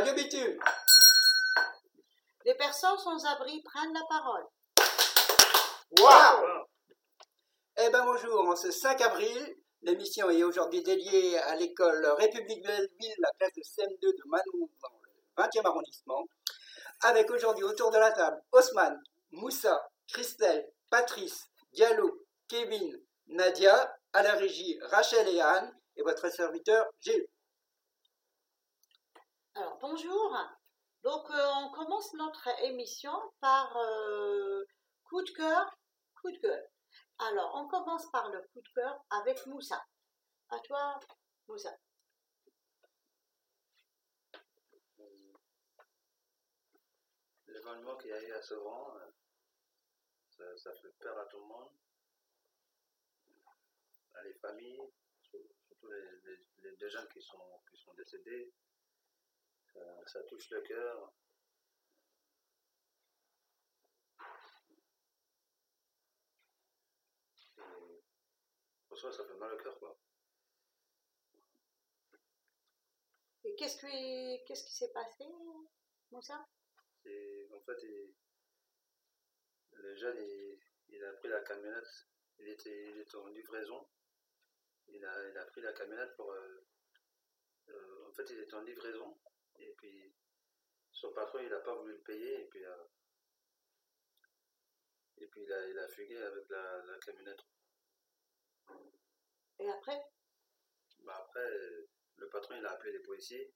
Radio 0.00 0.14
Bitume. 0.14 0.58
Les 2.46 2.54
personnes 2.54 2.96
sans 2.96 3.22
abri 3.26 3.60
prennent 3.60 3.92
la 3.92 4.00
parole. 4.08 4.46
Waouh 6.00 6.64
Eh 7.76 7.90
ben 7.90 8.06
bonjour, 8.06 8.48
en 8.48 8.56
ce 8.56 8.70
5 8.70 8.98
avril, 9.02 9.56
l'émission 9.82 10.30
est 10.30 10.42
aujourd'hui 10.42 10.82
dédiée 10.82 11.36
à 11.40 11.54
l'école 11.56 12.02
République 12.16 12.64
Belleville, 12.64 13.14
la 13.18 13.28
classe 13.38 13.52
de 13.54 13.60
CM2 13.60 14.00
de 14.00 14.22
Manou 14.24 14.70
dans 14.80 14.88
le 15.02 15.44
20e 15.44 15.66
arrondissement, 15.66 16.24
avec 17.02 17.30
aujourd'hui 17.30 17.64
autour 17.64 17.90
de 17.90 17.98
la 17.98 18.10
table 18.12 18.40
Osman, 18.52 18.98
Moussa, 19.32 19.86
Christelle, 20.08 20.66
Patrice, 20.88 21.50
Diallo, 21.74 22.24
Kevin, 22.48 22.98
Nadia, 23.26 23.94
à 24.14 24.22
la 24.22 24.32
régie 24.32 24.80
Rachel 24.84 25.28
et 25.28 25.42
Anne, 25.42 25.70
et 25.96 26.02
votre 26.02 26.30
serviteur 26.30 26.86
Gilles. 27.00 27.28
Alors 29.60 29.76
bonjour. 29.78 30.38
Donc 31.02 31.30
euh, 31.30 31.48
on 31.58 31.70
commence 31.72 32.14
notre 32.14 32.48
émission 32.64 33.12
par 33.40 33.76
euh, 33.76 34.64
coup 35.04 35.20
de 35.20 35.30
cœur, 35.32 35.78
coup 36.14 36.30
de 36.30 36.38
gueule. 36.38 36.66
Alors 37.18 37.54
on 37.56 37.68
commence 37.68 38.10
par 38.10 38.30
le 38.30 38.40
coup 38.40 38.62
de 38.62 38.68
cœur 38.74 39.04
avec 39.10 39.44
Moussa. 39.44 39.84
À 40.48 40.58
toi, 40.60 40.98
Moussa. 41.46 41.76
L'événement 47.48 47.98
qu'il 47.98 48.08
y 48.08 48.14
a 48.14 48.22
eu 48.22 48.32
à 48.32 48.40
Sevran, 48.40 48.94
ça, 50.30 50.56
ça 50.56 50.74
fait 50.76 50.94
peur 51.00 51.18
à 51.18 51.26
tout 51.26 51.38
le 51.38 51.44
monde, 51.44 51.68
à 54.14 54.22
les 54.22 54.32
familles, 54.40 54.80
sur- 55.20 55.38
surtout 55.66 55.90
les 56.62 56.76
deux 56.76 56.88
jeunes 56.88 57.08
qui 57.08 57.20
sont, 57.20 57.60
qui 57.70 57.76
sont 57.76 57.92
décédés. 57.92 58.54
Ça, 59.74 59.80
ça 60.06 60.22
touche 60.28 60.48
le 60.50 60.60
cœur. 60.60 61.12
Pour 68.88 68.98
ça, 68.98 69.10
ça 69.10 69.24
fait 69.24 69.38
mal 69.38 69.54
au 69.54 69.56
cœur, 69.56 69.78
quoi. 69.78 69.96
Et 73.44 73.54
qu'est-ce 73.54 73.76
qui 73.76 74.42
qu'est-ce 74.46 74.64
qui 74.64 74.72
s'est 74.74 74.92
passé, 74.94 75.24
Moussa? 76.10 76.46
Et 77.04 77.46
en 77.54 77.60
fait, 77.60 77.76
il- 77.82 78.14
le 79.72 79.96
jeune, 79.96 80.16
il, 80.16 80.60
il 80.90 81.04
a 81.04 81.12
pris 81.14 81.28
la 81.28 81.40
camionnette. 81.40 82.06
Il 82.38 82.46
était, 82.50 82.90
il 82.92 82.98
était 83.00 83.16
en 83.16 83.26
livraison. 83.26 83.84
Il 84.88 85.02
a, 85.06 85.28
il 85.30 85.38
a 85.38 85.44
pris 85.46 85.62
la 85.62 85.72
camionnette 85.72 86.14
pour. 86.16 86.30
euh, 86.32 86.66
euh, 87.70 88.08
en 88.08 88.12
fait, 88.12 88.24
il 88.30 88.38
était 88.40 88.54
en 88.54 88.60
livraison. 88.60 89.16
Et 89.60 89.72
puis, 89.76 90.14
son 90.92 91.12
patron, 91.12 91.38
il 91.40 91.48
n'a 91.48 91.60
pas 91.60 91.74
voulu 91.74 91.92
le 91.92 92.00
payer. 92.02 92.40
Et 92.40 92.44
puis, 92.48 92.64
euh, 92.64 92.84
et 95.18 95.26
puis 95.26 95.42
il, 95.42 95.52
a, 95.52 95.68
il 95.68 95.78
a 95.78 95.88
fugué 95.88 96.16
avec 96.16 96.48
la, 96.48 96.82
la 96.84 96.98
camionnette. 96.98 97.40
Et 99.58 99.68
après? 99.68 100.00
Bah, 101.00 101.16
après, 101.26 101.48
le 102.16 102.28
patron, 102.30 102.56
il 102.56 102.64
a 102.66 102.72
appelé 102.72 102.92
les 102.92 103.00
policiers 103.02 103.52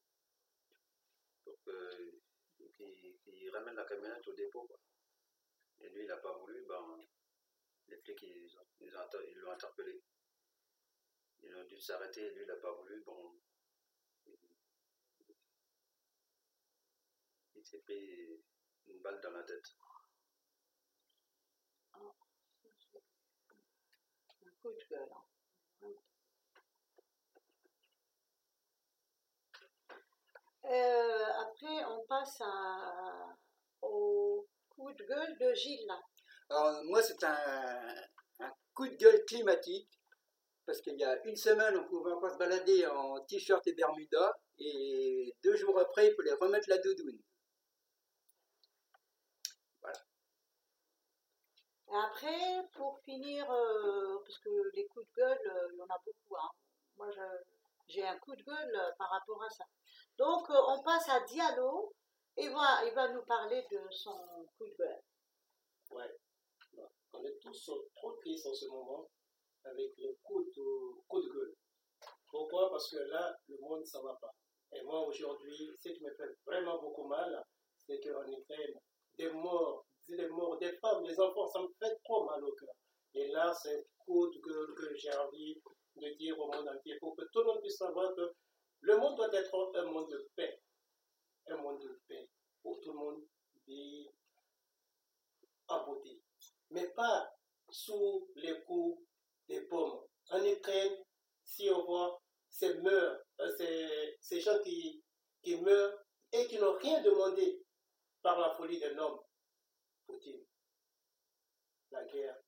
pour 1.42 1.58
qu'ils 1.64 3.50
ramènent 3.50 3.74
la 3.77 3.84
camionnette 3.84 4.27
au 4.28 4.34
dépôt. 4.34 4.66
quoi. 4.66 4.78
Et 5.80 5.89
lui, 5.91 6.02
il 6.02 6.06
n'a 6.08 6.16
pas 6.18 6.36
voulu. 6.39 6.64
Ben, 6.66 7.00
les 7.89 7.98
flics, 7.98 8.22
ils 8.22 8.56
ont- 8.58 8.66
ils 8.80 8.91
l'ont 9.41 9.50
interpellé. 9.52 10.02
Ils 11.42 11.55
ont 11.56 11.64
dû 11.64 11.78
s'arrêter 11.78 12.22
et 12.22 12.30
lui, 12.34 12.42
il 12.42 12.46
n'a 12.46 12.56
pas 12.56 12.72
voulu. 12.72 13.02
Bon, 13.05 13.39
il 17.65 17.69
s'est 17.69 17.79
pris 17.79 18.43
une 18.87 19.01
balle 19.03 19.20
dans 19.23 19.31
la 19.31 19.43
tête. 19.43 19.75
Un 21.95 22.01
coup 24.63 24.70
de 24.70 24.86
gueule. 24.89 25.08
hein. 25.13 25.25
Euh, 30.64 31.24
après, 31.42 31.85
on 31.86 32.05
passe 32.07 32.41
à- 32.41 33.36
au 33.83 34.47
coup 34.70 34.92
de 34.92 35.05
gueule 35.05 35.36
de 35.39 35.55
Gilles. 35.55 35.92
Alors, 36.51 36.83
moi, 36.85 37.03
c'est 37.03 37.23
un, 37.24 37.95
un 38.41 38.53
coup 38.74 38.89
de 38.89 38.95
gueule 38.97 39.24
climatique, 39.27 39.89
parce 40.67 40.80
qu'il 40.83 40.98
y 40.98 41.05
a 41.05 41.24
une 41.27 41.36
semaine, 41.36 41.77
on 41.79 41.89
pouvait 41.89 42.13
encore 42.13 42.33
se 42.33 42.39
balader 42.39 42.86
en 42.86 43.20
t-shirt 43.27 43.67
et 43.69 43.74
bermuda, 43.74 44.39
et 44.58 45.35
deux 45.45 45.57
jours 45.57 45.79
après, 45.80 46.08
il 46.08 46.17
fallait 46.17 46.35
remettre 46.35 46.70
la 46.70 46.79
doudoune. 46.79 47.20
Et 51.94 51.96
après, 51.96 52.68
pour 52.72 52.98
finir, 53.05 53.48
euh, 53.52 54.18
parce 54.24 54.38
que 54.38 54.50
les 54.74 54.84
coups 54.88 55.06
de 55.06 55.12
gueule, 55.14 55.38
euh, 55.46 55.68
il 55.72 55.78
y 55.78 55.82
en 55.82 55.86
a 55.86 55.98
beaucoup. 56.05 56.36
hein. 56.36 56.50
Moi, 56.96 57.08
j'ai 57.86 58.05
un 58.05 58.18
coup 58.18 58.34
de 58.34 58.42
gueule 58.42 58.74
euh, 58.74 58.90
par 58.98 59.10
rapport 59.10 59.40
à 59.44 59.48
ça. 59.48 59.64
Donc, 60.18 60.44
on 60.50 60.82
passe 60.82 61.08
à 61.08 61.20
Diallo. 61.20 61.94
Il 62.36 62.50
va, 62.50 62.84
il 62.84 62.94
va 62.94 63.12
nous 63.12 63.22
parler 63.22 63.64
de 63.70 63.78
son 63.90 64.18
coup 64.58 64.66
de 64.66 64.74
gueule. 64.77 65.02
Ouais. 65.90 66.16
Bon, 66.72 66.88
On 67.12 67.24
est 67.24 67.38
tous 67.38 67.70
trop 67.94 68.12
tristes 68.14 68.46
en 68.46 68.55
ce 68.55 68.66
moment 68.66 69.08
avec 69.62 69.96
le 69.98 70.18
coup 70.24 70.42
de, 70.42 71.00
coup 71.06 71.22
de 71.22 71.28
gueule. 71.28 71.55
Pourquoi? 72.28 72.70
Parce 72.70 72.90
que 72.90 72.96
là, 72.96 73.38
le 73.46 73.56
monde, 73.61 73.86
ça 73.86 74.02
va 74.02 74.14
pas. 74.20 74.34
Et 74.72 74.82
moi, 74.82 75.06
aujourd'hui, 75.06 75.56
ce 75.78 75.90
qui 75.90 76.02
me 76.02 76.12
fait 76.14 76.36
vraiment 76.44 76.80
beaucoup 76.80 77.06
mal, 77.06 77.40
c'est 77.86 78.00
qu'en 78.00 78.26
Ukraine, 78.26 78.80
des 79.16 79.30
morts, 79.30 79.86
des 80.09 80.29
morts, 80.29 80.59
des 80.59 80.73
femmes, 80.79 81.05
des 81.05 81.19
enfants, 81.19 81.47
ça 81.48 81.61
me 81.63 81.69
fait 81.79 81.97
trop 82.05 82.25
mal 82.25 82.45
au 82.45 82.53
cœur. 82.53 82.75
Et 83.15 83.29
là, 83.29 83.55
c'est 83.55 83.87
un 84.09 84.13
gueule 84.13 84.75
que 84.75 84.95
j'ai 84.97 85.13
envie 85.17 85.61
de 85.97 86.09
dire 86.19 86.39
au 86.39 86.47
monde 86.47 86.69
entier 86.69 86.98
pour 86.98 87.17
que 87.17 87.25
tout 87.33 87.41
le 87.41 87.47
monde 87.47 87.61
puisse 87.61 87.79
savoir 87.79 88.15
que 88.15 88.35
le 88.81 88.97
monde 88.98 89.17
doit 89.17 89.33
être 89.35 89.73
un 89.77 89.85
monde 89.85 90.11
de 90.11 90.29
paix. 90.37 90.61
Un 91.48 91.57
monde 91.57 91.81
de 91.81 92.01
paix 92.09 92.29
où 92.65 92.75
tout 92.77 92.92
le 92.92 92.98
monde 92.98 93.23
vit 93.67 94.09
en 95.69 95.85
beauté, 95.85 96.21
mais 96.71 96.89
pas 96.91 97.31
sous 97.71 98.29
les 98.36 98.61
coups 98.63 99.03
des 99.48 99.61
bombes. 99.63 100.07
En 100.31 100.45
Ukraine, 100.45 100.97
si 101.45 101.69
on 101.71 101.85
voit 101.85 102.21
ces 102.48 102.75
meurtres, 102.81 103.25
euh, 103.41 103.57
ces, 103.57 104.17
ces 104.21 104.41
gens 104.41 104.59
qui, 104.63 105.03
qui 105.42 105.57
meurent 105.61 105.98
et 106.33 106.47
qui 106.47 106.59
n'ont 106.59 106.77
rien 106.79 107.03
demandé 107.03 107.63
par 108.23 108.39
la 108.39 108.55
folie 108.57 108.79
d'un 108.79 108.97
homme, 108.98 109.21
La 111.91 112.05
guerre, 112.07 112.42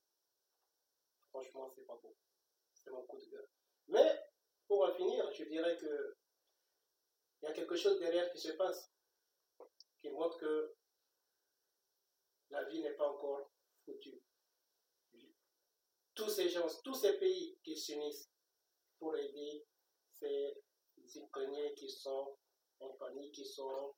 franchement, 1.31 1.71
c'est 1.71 1.87
pas 1.87 1.97
beau. 1.97 2.17
C'est 2.75 2.91
mon 2.91 3.05
coup 3.07 3.17
de 3.19 3.27
gueule. 3.27 3.49
Mais, 3.87 4.29
pour 4.67 4.83
en 4.83 4.93
finir, 4.93 5.33
je 5.33 5.45
dirais 5.45 5.77
que 5.77 6.17
il 7.43 7.45
y 7.45 7.49
a 7.49 7.55
quelque 7.55 7.77
chose 7.77 8.01
derrière 8.01 8.29
qui 8.33 8.41
se 8.41 8.53
passe, 8.53 8.91
qui 10.01 10.09
montre 10.11 10.37
que 10.39 10.75
la 12.51 12.65
vie 12.65 12.83
n'est 12.83 12.95
pas 12.95 13.09
encore 13.09 13.53
foutue. 13.85 14.21
Tous 16.15 16.29
ces 16.29 16.49
gens, 16.49 16.67
tous 16.83 16.95
ces 16.95 17.19
pays 17.19 17.57
qui 17.63 17.77
s'unissent 17.77 18.33
pour 18.99 19.17
aider 19.17 19.65
ces 20.11 20.57
Ukrainiens 21.15 21.73
qui 21.75 21.89
sont 21.89 22.37
en 22.81 22.91
panique, 22.95 23.35
qui 23.35 23.45
sont... 23.45 23.95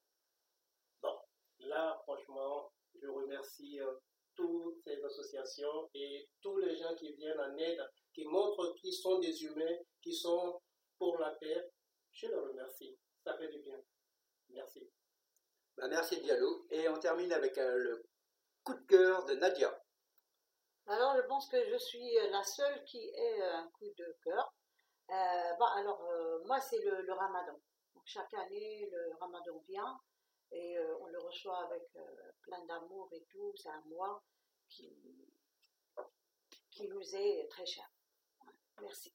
Bon, 1.01 1.17
là, 1.61 1.99
franchement, 2.03 2.73
je 3.01 3.09
remercie 3.09 3.81
euh, 3.81 3.93
toutes 4.35 4.81
ces 4.85 5.03
associations 5.03 5.91
et 5.95 6.29
tous 6.41 6.57
les 6.59 6.77
gens 6.77 6.95
qui 6.95 7.13
viennent 7.15 7.41
en 7.41 7.57
aide, 7.57 7.81
qui 8.15 8.25
montrent 8.25 8.75
qu'ils 8.75 8.95
sont 8.95 9.19
des 9.19 9.45
humains, 9.45 9.79
qui 10.01 10.15
sont 10.15 10.61
pour 10.99 11.19
la 11.19 11.31
paix. 11.33 11.71
Je 12.13 12.27
les 12.27 12.35
remercie. 12.35 12.97
Ça 13.25 13.37
fait 13.37 13.49
du 13.49 13.61
bien. 13.61 13.81
Merci. 14.51 14.89
Bah, 15.77 15.89
merci 15.89 16.21
Diallo. 16.21 16.67
Et 16.71 16.89
on 16.89 16.99
termine 16.99 17.33
avec 17.33 17.59
euh, 17.59 17.77
le 17.77 18.03
coup 18.65 18.75
de 18.75 18.87
cœur 18.87 19.25
de 19.27 19.35
Nadia. 19.35 19.83
Alors, 20.87 21.17
je 21.17 21.23
pense 21.23 21.49
que 21.49 21.63
je 21.71 21.77
suis 21.77 22.19
euh, 22.19 22.31
la 22.31 22.43
seule 22.43 22.83
qui 22.85 22.99
ait 22.99 23.43
un 23.43 23.69
coup 23.79 23.93
de 23.97 24.17
cœur. 24.25 24.55
Euh, 25.11 25.55
bon, 25.59 25.67
alors, 25.67 26.03
euh, 26.05 26.39
moi, 26.47 26.61
c'est 26.61 26.81
le, 26.81 27.03
le 27.03 27.13
ramadan. 27.13 27.61
Donc, 27.95 28.03
chaque 28.07 28.33
année, 28.35 28.89
le 28.91 29.17
ramadan 29.21 29.63
vient 29.69 30.01
et 30.51 30.79
euh, 30.79 30.97
on 31.01 31.07
le 31.07 31.19
reçoit 31.19 31.65
avec 31.65 31.85
euh, 31.97 32.33
plein 32.43 32.65
d'amour 32.67 33.09
et 33.13 33.25
tout. 33.31 33.53
C'est 33.57 33.69
un 33.69 33.83
mois 33.87 34.23
qui, 34.69 34.91
qui 36.71 36.89
nous 36.89 37.17
est 37.17 37.49
très 37.51 37.67
cher. 37.67 37.91
Merci. 38.81 39.13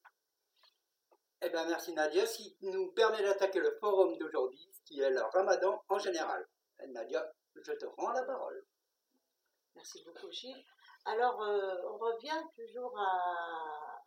Eh 1.42 1.50
bien, 1.50 1.66
merci 1.68 1.94
Nadia, 1.94 2.26
ce 2.26 2.38
qui 2.38 2.58
nous 2.62 2.92
permet 2.94 3.22
d'attaquer 3.22 3.60
le 3.60 3.78
forum 3.80 4.18
d'aujourd'hui, 4.18 4.72
qui 4.86 5.02
est 5.02 5.10
le 5.10 5.22
ramadan 5.22 5.84
en 5.90 6.00
général. 6.00 6.48
Et 6.80 6.88
Nadia, 6.88 7.34
je 7.56 7.72
te 7.74 7.86
rends 7.86 8.12
la 8.12 8.24
parole. 8.24 8.66
Merci 9.76 10.04
beaucoup, 10.06 10.32
Gilles. 10.32 10.66
Alors, 11.06 11.42
euh, 11.42 11.76
on 11.90 11.98
revient 11.98 12.42
toujours 12.56 12.98
à, 12.98 13.04
à 13.04 14.04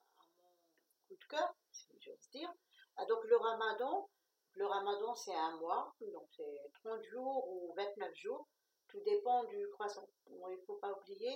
mon 0.49 1.09
coup 1.09 1.17
de 1.17 1.25
cœur, 1.27 1.55
si 1.71 1.89
j'ose 2.01 2.31
dire. 2.31 2.51
Ah, 2.97 3.05
donc, 3.05 3.23
le 3.25 3.37
ramadan, 3.37 4.09
le 4.57 4.67
ramadan, 4.67 5.15
c'est 5.15 5.35
un 5.35 5.57
mois, 5.59 5.95
donc 6.01 6.27
c'est 6.35 6.71
30 6.83 7.03
jours 7.05 7.47
ou 7.49 7.75
29 7.77 8.15
jours. 8.15 8.49
Tout 8.89 9.01
dépend 9.01 9.45
du 9.45 9.69
croissant. 9.71 10.09
il 10.29 10.57
ne 10.59 10.65
faut 10.67 10.77
pas 10.77 10.93
oublier 10.93 11.35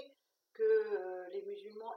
que 0.55 0.63
euh, 0.63 1.29
les, 1.29 1.43
musulmans, 1.43 1.95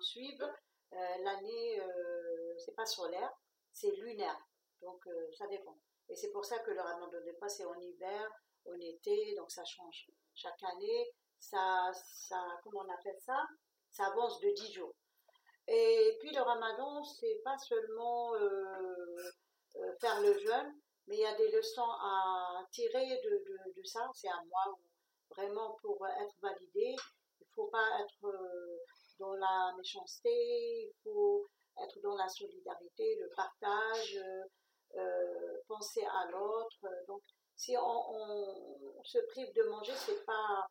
suivent 0.00 0.52
euh, 0.92 0.96
l'année, 1.24 1.80
euh, 1.80 2.54
c'est 2.58 2.76
pas 2.76 2.86
solaire, 2.86 3.32
c'est 3.72 3.90
lunaire. 3.96 4.38
Donc 4.80 5.02
ça 5.36 5.48
dépend. 5.48 5.76
Et 6.08 6.14
c'est 6.14 6.30
pour 6.30 6.44
ça 6.44 6.60
que 6.60 6.70
le 6.70 6.80
ramadan 6.80 7.20
n'est 7.24 7.32
pas, 7.32 7.48
c'est 7.48 7.64
en 7.64 7.78
hiver, 7.80 8.30
en 8.66 8.78
été, 8.78 9.34
donc 9.34 9.50
ça 9.50 9.64
change. 9.64 10.06
Chaque 10.34 10.62
année, 10.62 11.10
ça, 11.40 11.90
ça, 11.92 12.40
comment 12.62 12.82
on 12.86 12.94
appelle 12.94 13.18
ça? 13.18 13.44
Ça 13.90 14.06
avance 14.06 14.38
de 14.40 14.50
10 14.50 14.72
jours. 14.72 14.94
Et 15.66 16.16
puis 16.20 16.32
le 16.32 16.40
ramadan, 16.40 17.02
c'est 17.02 17.40
pas 17.42 17.58
seulement 17.58 18.34
faire 20.00 20.20
le 20.20 20.38
jeûne, 20.38 20.74
mais 21.08 21.16
il 21.16 21.20
y 21.20 21.26
a 21.26 21.34
des 21.36 21.50
leçons 21.50 21.90
à 21.90 22.64
tirer 22.70 23.20
de, 23.24 23.72
de, 23.74 23.82
ça. 23.84 24.08
C'est 24.14 24.28
mois 24.28 24.72
où 24.72 25.34
vraiment 25.34 25.76
pour 25.82 26.06
être 26.06 26.34
validé, 26.40 26.96
il 27.40 27.46
ne 27.46 27.54
faut 27.54 27.68
pas 27.68 28.00
être 28.00 28.26
euh, 28.26 28.78
dans 29.18 29.34
la 29.34 29.74
méchanceté, 29.76 30.30
il 30.30 30.92
faut 31.02 31.46
être 31.82 32.00
dans 32.02 32.16
la 32.16 32.28
solidarité, 32.28 33.16
le 33.20 33.28
partage, 33.34 34.16
euh, 34.16 34.44
euh, 34.96 35.60
penser 35.66 36.04
à 36.04 36.30
l'autre. 36.30 36.86
Donc, 37.06 37.22
si 37.56 37.76
on, 37.76 39.02
se 39.04 39.18
prive 39.30 39.52
de 39.54 39.62
manger, 39.64 39.94
c'est 39.94 40.24
pas 40.24 40.66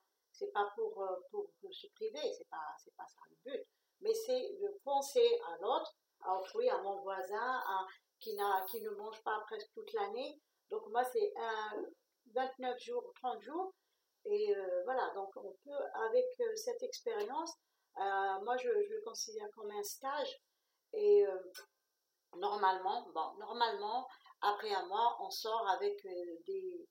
pas 0.53 0.71
pour, 0.75 1.03
pour, 1.31 1.73
se 1.73 1.88
priver, 1.95 2.31
c'est 2.38 2.47
pas 2.50 2.75
pas 2.95 3.07
ça 3.07 3.19
le 3.31 3.51
but, 3.51 3.67
mais 4.01 4.13
c'est 4.13 4.55
de 4.61 4.79
penser 4.83 5.39
à 5.47 5.57
l'autre, 5.59 5.95
à 6.21 6.38
autrui, 6.38 6.69
à 6.69 6.77
mon 6.77 7.01
voisin, 7.01 7.61
à 7.65 7.88
qui, 8.19 8.35
n'a, 8.35 8.65
qui 8.69 8.81
ne 8.81 8.89
mange 8.91 9.21
pas 9.23 9.39
presque 9.47 9.71
toute 9.73 9.91
l'année. 9.93 10.39
Donc 10.69 10.87
moi, 10.89 11.03
c'est 11.03 11.33
un 11.37 11.85
29 12.33 12.79
jours, 12.79 13.11
30 13.15 13.41
jours. 13.41 13.73
Et 14.25 14.53
euh, 14.55 14.83
voilà, 14.83 15.09
donc 15.15 15.29
on 15.37 15.55
peut, 15.63 15.83
avec 16.09 16.25
euh, 16.41 16.55
cette 16.55 16.83
expérience, 16.83 17.53
euh, 17.97 18.43
moi 18.43 18.57
je, 18.57 18.69
le 18.69 19.01
considère 19.05 19.47
comme 19.55 19.71
un 19.71 19.83
stage. 19.83 20.41
Et 20.93 21.25
normalement, 22.37 23.07
bon, 23.13 23.33
normalement, 23.39 24.07
après 24.41 24.73
un 24.73 24.85
mois, 24.87 25.17
on 25.21 25.29
sort 25.29 25.67
avec 25.69 26.01
des, 26.45 26.87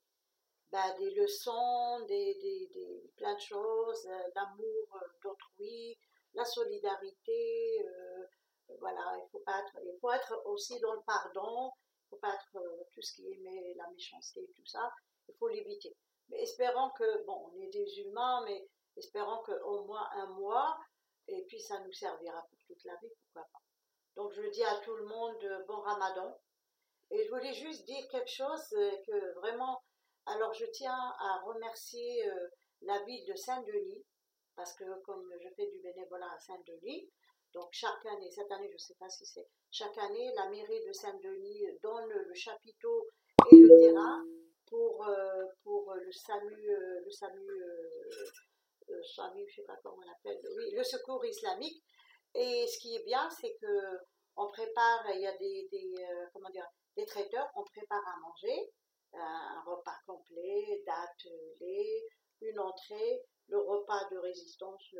bah, 0.70 0.92
des 0.98 1.10
leçons, 1.14 2.00
des, 2.06 2.34
des, 2.34 2.68
des, 2.74 3.10
plein 3.16 3.34
de 3.34 3.40
choses, 3.40 4.06
l'amour 4.34 5.00
d'autrui, 5.22 5.98
la 6.34 6.44
solidarité, 6.44 7.82
voilà, 8.80 9.16
il 9.22 9.28
faut 9.30 9.40
pas 9.40 9.60
être, 9.60 9.78
il 9.84 9.98
faut 10.00 10.10
être 10.10 10.42
aussi 10.46 10.78
dans 10.80 10.92
le 10.92 11.02
pardon, 11.02 11.72
il 12.06 12.08
faut 12.10 12.16
pas 12.16 12.34
être 12.34 12.56
euh, 12.56 12.84
tout 12.92 13.02
ce 13.02 13.14
qui 13.14 13.26
est 13.26 13.74
la 13.76 13.88
méchanceté 13.90 14.40
et 14.40 14.52
tout 14.54 14.66
ça, 14.66 14.92
il 15.28 15.34
faut 15.36 15.48
l'éviter. 15.48 15.96
Mais 16.28 16.42
espérons 16.42 16.90
que, 16.90 17.24
bon, 17.24 17.50
on 17.52 17.60
est 17.60 17.70
des 17.70 18.00
humains, 18.00 18.44
mais 18.44 18.68
espérons 18.96 19.42
qu'au 19.44 19.84
moins 19.84 20.08
un 20.12 20.26
mois, 20.34 20.76
et 21.28 21.44
puis 21.48 21.60
ça 21.60 21.80
nous 21.80 21.92
servira 21.92 22.42
pour 22.42 22.58
toute 22.66 22.84
la 22.84 22.96
vie, 22.96 23.10
pourquoi 23.24 23.48
pas. 23.52 23.62
Donc 24.16 24.32
je 24.32 24.42
dis 24.50 24.64
à 24.64 24.78
tout 24.80 24.94
le 24.94 25.06
monde 25.06 25.42
euh, 25.44 25.64
bon 25.66 25.80
ramadan. 25.80 26.36
Et 27.10 27.24
je 27.24 27.30
voulais 27.30 27.54
juste 27.54 27.84
dire 27.84 28.08
quelque 28.10 28.30
chose 28.30 28.72
euh, 28.72 28.90
que 29.06 29.34
vraiment, 29.34 29.82
alors 30.26 30.52
je 30.54 30.66
tiens 30.66 31.14
à 31.20 31.40
remercier 31.44 32.28
la 32.82 33.00
ville 33.04 33.24
de 33.26 33.34
Saint-Denis, 33.36 34.04
parce 34.56 34.74
que 34.74 34.84
comme 35.02 35.30
je 35.40 35.48
fais 35.54 35.66
du 35.66 35.78
bénévolat 35.80 36.32
à 36.32 36.38
Saint-Denis, 36.40 37.08
donc 37.52 37.68
chaque 37.72 38.04
année, 38.06 38.30
cette 38.30 38.50
année 38.50 38.68
je 38.68 38.74
ne 38.74 38.78
sais 38.78 38.96
pas 38.98 39.08
si 39.08 39.24
c'est, 39.26 39.46
chaque 39.70 39.96
année 39.98 40.32
la 40.34 40.48
mairie 40.50 40.84
de 40.86 40.92
Saint-Denis 40.92 41.66
donne 41.82 42.08
le 42.08 42.34
chapiteau 42.34 43.08
et 43.52 43.56
le 43.56 43.80
terrain 43.80 44.24
pour, 44.66 45.06
euh, 45.06 45.44
pour 45.62 45.94
le 45.94 46.12
SAMU, 46.12 46.70
euh, 46.70 47.00
le 47.04 47.10
SAMU, 47.10 47.50
euh, 47.50 49.02
SAMU, 49.14 49.44
je 49.48 49.56
sais 49.56 49.66
pas 49.66 49.76
comment 49.82 49.96
on 49.98 50.06
l'appelle, 50.06 50.40
oui, 50.56 50.72
le 50.72 50.84
secours 50.84 51.24
islamique. 51.24 51.82
Et 52.34 52.66
ce 52.66 52.78
qui 52.78 52.94
est 52.94 53.04
bien, 53.04 53.28
c'est 53.30 53.56
que 53.60 53.98
on 54.36 54.48
prépare, 54.48 55.10
il 55.14 55.20
y 55.22 55.26
a 55.26 55.36
des, 55.38 55.68
des 55.72 55.94
comment 56.32 56.50
dire, 56.50 56.68
des 56.96 57.06
traiteurs, 57.06 57.48
on 57.54 57.64
prépare 57.64 58.06
à 58.06 58.20
manger, 58.20 58.70
un 59.14 59.62
repas 59.66 59.96
complet, 60.06 60.82
date, 60.86 61.32
lait, 61.60 62.04
une 62.42 62.58
entrée, 62.58 63.22
le 63.48 63.58
repas 63.58 64.08
de 64.10 64.18
résistance, 64.18 64.94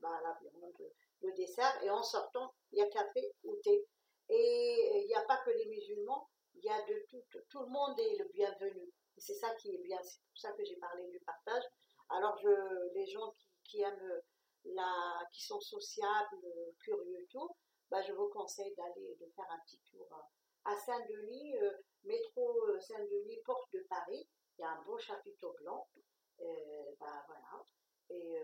bah, 0.00 0.20
la 0.22 0.38
viande, 0.40 0.90
le 1.22 1.32
dessert, 1.32 1.82
et 1.82 1.90
en 1.90 2.02
sortant, 2.02 2.52
il 2.72 2.78
y 2.78 2.82
a 2.82 2.88
café 2.88 3.34
ou 3.44 3.56
thé. 3.62 3.86
Et 4.28 5.02
il 5.02 5.06
n'y 5.06 5.14
a 5.14 5.24
pas 5.24 5.38
que 5.44 5.50
les 5.50 5.66
musulmans, 5.66 6.28
il 6.54 6.64
y 6.64 6.68
a 6.68 6.82
de 6.82 7.04
tout, 7.08 7.22
tout 7.48 7.60
le 7.60 7.68
monde 7.68 7.98
est 7.98 8.16
le 8.16 8.28
bienvenu. 8.34 8.92
Et 9.16 9.20
c'est 9.20 9.34
ça 9.34 9.54
qui 9.56 9.74
est 9.74 9.78
bien, 9.78 9.98
c'est 10.02 10.20
pour 10.20 10.38
ça 10.38 10.52
que 10.52 10.64
j'ai 10.64 10.76
parlé 10.76 11.08
du 11.08 11.20
partage. 11.20 11.64
Alors, 12.10 12.36
je, 12.38 12.92
les 12.94 13.06
gens 13.06 13.32
qui, 13.64 13.80
aiment 13.80 14.22
la, 14.64 15.26
qui 15.32 15.42
sont 15.42 15.60
sociables, 15.60 16.46
curieux, 16.80 17.26
tout, 17.30 17.50
bah, 17.90 18.02
je 18.02 18.12
vous 18.12 18.28
conseille 18.28 18.74
d'aller, 18.76 19.16
de 19.20 19.26
faire 19.34 19.46
un 19.50 19.58
petit 19.66 19.80
tour 19.90 20.08
à 20.68 20.76
Saint-Denis, 20.76 21.56
euh, 21.58 21.72
métro 22.04 22.66
euh, 22.68 22.80
Saint-Denis, 22.80 23.40
porte 23.44 23.72
de 23.72 23.80
Paris. 23.88 24.28
Il 24.58 24.62
y 24.62 24.64
a 24.64 24.70
un 24.70 24.82
beau 24.82 24.98
chapiteau 24.98 25.54
blanc. 25.60 25.88
Euh, 26.40 26.94
bah, 27.00 27.24
voilà. 27.26 27.64
Et 28.10 28.36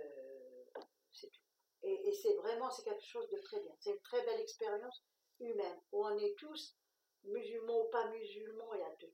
c'est 1.12 1.30
tout. 1.30 1.42
Et, 1.84 2.12
c'est 2.12 2.34
vraiment, 2.34 2.70
c'est 2.70 2.82
quelque 2.82 3.04
chose 3.04 3.28
de 3.28 3.38
très 3.38 3.60
bien. 3.60 3.74
C'est 3.78 3.90
une 3.90 4.00
très 4.00 4.24
belle 4.24 4.40
expérience 4.40 5.04
humaine, 5.40 5.78
où 5.92 6.06
on 6.06 6.16
est 6.18 6.34
tous, 6.38 6.76
musulmans 7.24 7.84
ou 7.84 7.90
pas 7.90 8.08
musulmans, 8.08 8.72
il 8.74 8.80
y 8.80 8.82
a 8.82 8.96
de 8.96 9.12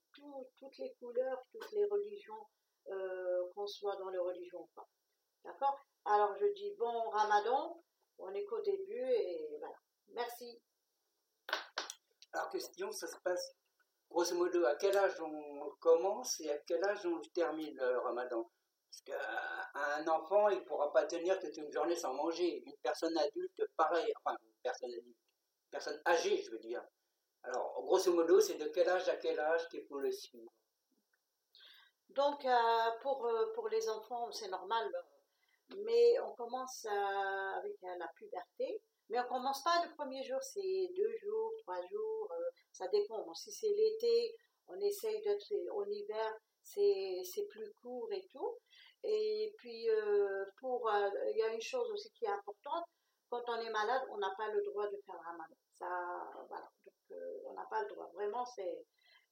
toutes 0.58 0.78
les 0.78 0.92
couleurs, 0.94 1.42
toutes 1.52 1.72
les 1.72 1.84
religions, 1.86 2.46
euh, 2.88 3.48
qu'on 3.54 3.66
soit 3.66 3.96
dans 3.96 4.08
les 4.10 4.18
religions 4.18 4.60
ou 4.60 4.68
pas. 4.74 4.88
D'accord? 5.44 5.78
Alors 6.04 6.34
je 6.38 6.46
dis 6.54 6.74
bon 6.78 7.10
ramadan, 7.10 7.82
on 8.18 8.32
est 8.34 8.44
qu'au 8.44 8.60
début 8.60 9.10
et 9.10 9.56
voilà. 9.58 9.76
Merci. 10.08 10.60
Alors 12.32 12.50
question, 12.50 12.90
ça 12.92 13.06
se 13.06 13.16
passe 13.18 13.54
grosso 14.08 14.34
modo 14.34 14.64
à 14.64 14.76
quel 14.76 14.96
âge 14.96 15.20
on 15.20 15.70
commence 15.80 16.40
et 16.40 16.50
à 16.50 16.58
quel 16.58 16.84
âge 16.84 17.04
on 17.06 17.20
termine 17.34 17.74
le 17.76 17.98
ramadan? 17.98 18.50
Parce 18.90 19.02
qu'un 19.02 20.08
enfant, 20.08 20.48
il 20.48 20.58
ne 20.58 20.64
pourra 20.64 20.92
pas 20.92 21.04
tenir 21.04 21.38
toute 21.38 21.56
une 21.56 21.70
journée 21.70 21.94
sans 21.94 22.12
manger. 22.14 22.62
Une 22.66 22.76
personne 22.82 23.16
adulte, 23.16 23.62
pareil. 23.76 24.12
Enfin, 24.16 24.36
une 24.42 24.60
personne 24.62 24.90
adulte. 24.90 25.06
Une 25.06 25.70
personne 25.70 26.02
âgée, 26.06 26.42
je 26.42 26.50
veux 26.50 26.58
dire. 26.58 26.82
Alors, 27.44 27.82
grosso 27.84 28.12
modo, 28.12 28.40
c'est 28.40 28.56
de 28.56 28.66
quel 28.68 28.88
âge 28.88 29.08
à 29.08 29.16
quel 29.16 29.38
âge 29.38 29.68
qu'il 29.68 29.84
faut 29.86 30.00
le 30.00 30.10
suivre 30.10 30.50
Donc, 32.10 32.44
euh, 32.44 32.90
pour, 33.02 33.26
euh, 33.26 33.52
pour 33.54 33.68
les 33.68 33.88
enfants, 33.88 34.30
c'est 34.32 34.48
normal. 34.48 34.90
Mais 35.84 36.18
on 36.20 36.34
commence 36.34 36.84
euh, 36.86 37.58
avec 37.58 37.76
la 37.82 38.08
puberté. 38.16 38.82
Mais 39.08 39.20
on 39.20 39.28
commence 39.28 39.62
pas 39.62 39.84
le 39.84 39.94
premier 39.94 40.22
jour, 40.24 40.42
c'est 40.42 40.90
deux 40.96 41.16
jours, 41.22 41.52
trois 41.62 41.80
jours, 41.86 42.32
ça 42.72 42.86
dépend. 42.88 43.34
Si 43.34 43.50
c'est 43.50 43.68
l'été, 43.68 44.36
on 44.68 44.78
essaye 44.80 45.20
d'être 45.22 45.52
en 45.72 45.84
hiver, 45.84 46.32
c'est 46.62 47.46
plus 47.48 47.72
court 47.82 48.08
et 48.12 48.26
tout. 48.32 48.58
Et 49.02 49.54
puis, 49.56 49.88
euh, 49.88 50.44
pour, 50.58 50.88
euh, 50.88 51.08
il 51.30 51.38
y 51.38 51.42
a 51.42 51.52
une 51.52 51.60
chose 51.60 51.90
aussi 51.90 52.10
qui 52.12 52.26
est 52.26 52.30
importante, 52.30 52.84
quand 53.30 53.42
on 53.48 53.60
est 53.60 53.70
malade, 53.70 54.02
on 54.10 54.18
n'a 54.18 54.32
pas 54.36 54.48
le 54.48 54.62
droit 54.62 54.86
de 54.88 54.96
faire 55.06 55.20
ramadan. 55.24 55.54
Ça, 55.72 55.88
voilà. 56.48 56.68
Donc, 56.84 56.94
euh, 57.12 57.42
on 57.46 57.54
n'a 57.54 57.66
pas 57.70 57.82
le 57.82 57.88
droit. 57.88 58.10
Vraiment, 58.14 58.44
c'est. 58.44 58.84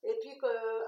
Et 0.05 0.17
puis, 0.21 0.39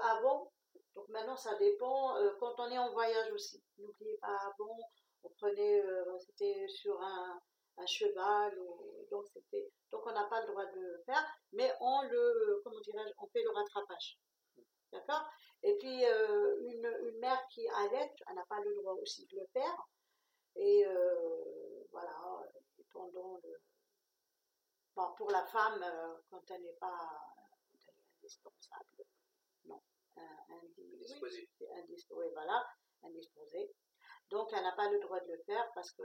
avant, 0.03 0.51
donc 0.95 1.09
maintenant, 1.09 1.35
ça 1.35 1.55
dépend. 1.57 2.15
quand 2.39 2.55
on 2.59 2.71
est 2.71 2.77
en 2.77 2.91
voyage 2.93 3.31
aussi, 3.33 3.61
n'oubliez 3.77 4.17
pas, 4.17 4.35
avant, 4.45 4.77
on 5.23 5.29
prenait, 5.29 5.83
c'était 6.19 6.65
sur 6.69 6.99
un, 7.01 7.39
un 7.77 7.85
cheval, 7.85 8.57
donc 9.11 9.25
c'était, 9.33 9.69
donc 9.91 10.01
on 10.05 10.13
n'a 10.13 10.23
pas 10.25 10.41
le 10.41 10.47
droit 10.47 10.65
de 10.65 10.79
le 10.79 11.03
faire, 11.05 11.25
mais 11.51 11.71
on 11.81 12.03
le, 12.03 12.61
comment 12.63 12.79
dirais 12.79 13.03
on 13.17 13.27
fait 13.27 13.43
le 13.43 13.51
rattrapage. 13.51 14.17
D'accord? 14.93 15.29
Et 15.63 15.77
puis, 15.77 16.05
euh, 16.05 16.59
une, 16.61 16.85
une, 17.07 17.19
mère 17.19 17.47
qui 17.49 17.67
allait, 17.69 18.11
elle 18.27 18.35
n'a 18.35 18.45
pas 18.45 18.59
le 18.61 18.73
droit 18.75 18.93
aussi 18.93 19.27
de 19.27 19.39
le 19.39 19.45
faire. 19.53 19.87
Et 20.55 20.85
euh, 20.85 21.83
voilà, 21.91 22.43
pendant 22.91 23.39
le. 23.43 23.61
Bon, 24.95 25.13
pour 25.15 25.29
la 25.31 25.45
femme, 25.45 25.81
euh, 25.83 26.15
quand 26.29 26.41
elle 26.49 26.63
n'est 26.63 26.73
pas 26.73 27.09
indispensable, 28.17 29.05
non, 29.65 29.81
indisposée. 30.49 31.47
Oui, 32.09 32.25
voilà, 32.33 32.65
indisposée. 33.03 33.71
Donc, 34.29 34.49
elle 34.53 34.63
n'a 34.63 34.75
pas 34.75 34.89
le 34.89 34.99
droit 34.99 35.19
de 35.19 35.31
le 35.31 35.43
faire 35.43 35.71
parce 35.75 35.91
que 35.91 36.03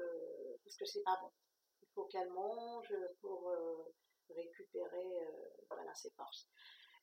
parce 0.64 0.76
que 0.76 0.84
c'est 0.84 1.02
pas 1.02 1.18
bon. 1.20 1.32
Il 1.82 1.88
faut 1.94 2.04
qu'elle 2.04 2.30
mange 2.30 2.94
pour 3.20 3.50
récupérer 4.28 5.28
voilà, 5.70 5.94
ses 5.94 6.10
forces. 6.10 6.46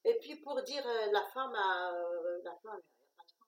Et 0.06 0.20
puis 0.20 0.36
pour 0.38 0.62
dire 0.64 0.86
euh, 0.86 1.12
la 1.12 1.24
femme, 1.34 1.56
a, 1.56 1.94
euh, 1.94 2.42
la 2.44 2.56
femme, 2.58 2.82
il 2.82 3.02
a 3.02 3.08
pas 3.18 3.24
de 3.24 3.32
faim. 3.32 3.46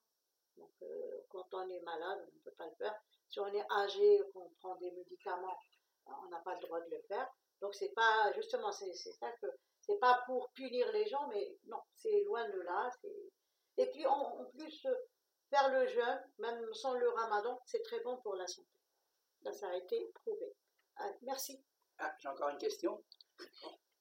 Donc 0.56 0.70
euh, 0.82 1.20
quand 1.28 1.46
on 1.52 1.68
est 1.68 1.80
malade, 1.80 2.26
on 2.32 2.34
ne 2.34 2.40
peut 2.44 2.56
pas 2.56 2.66
le 2.66 2.74
faire. 2.76 2.94
Si 3.28 3.40
on 3.40 3.48
est 3.48 3.66
âgé, 3.70 4.22
qu'on 4.32 4.48
prend 4.60 4.76
des 4.76 4.90
médicaments, 4.92 5.58
on 6.06 6.28
n'a 6.28 6.40
pas 6.40 6.54
le 6.54 6.60
droit 6.60 6.80
de 6.80 6.90
le 6.90 7.02
faire. 7.08 7.28
Donc 7.60 7.74
c'est 7.74 7.92
pas 7.94 8.32
justement 8.34 8.72
c'est 8.72 8.94
ça 8.94 9.30
que 9.32 9.46
c'est 9.80 9.98
pas 9.98 10.22
pour 10.26 10.50
punir 10.52 10.90
les 10.92 11.06
gens, 11.06 11.26
mais 11.28 11.58
non, 11.66 11.80
c'est 11.94 12.22
loin 12.24 12.48
de 12.48 12.60
là. 12.60 12.90
Et 13.76 13.86
puis 13.90 14.06
en, 14.06 14.44
plus, 14.56 14.86
faire 15.50 15.70
le 15.70 15.86
jeûne, 15.86 16.22
même 16.38 16.74
sans 16.74 16.94
le 16.94 17.08
ramadan, 17.08 17.60
c'est 17.66 17.82
très 17.82 18.00
bon 18.00 18.16
pour 18.18 18.34
la 18.34 18.46
santé. 18.46 18.68
Là, 19.42 19.52
ça 19.52 19.68
a 19.68 19.76
été 19.76 20.10
prouvé. 20.14 20.52
Ah, 20.96 21.10
merci. 21.22 21.62
Ah, 21.98 22.12
j'ai 22.18 22.28
encore 22.28 22.48
une 22.48 22.58
question. 22.58 23.02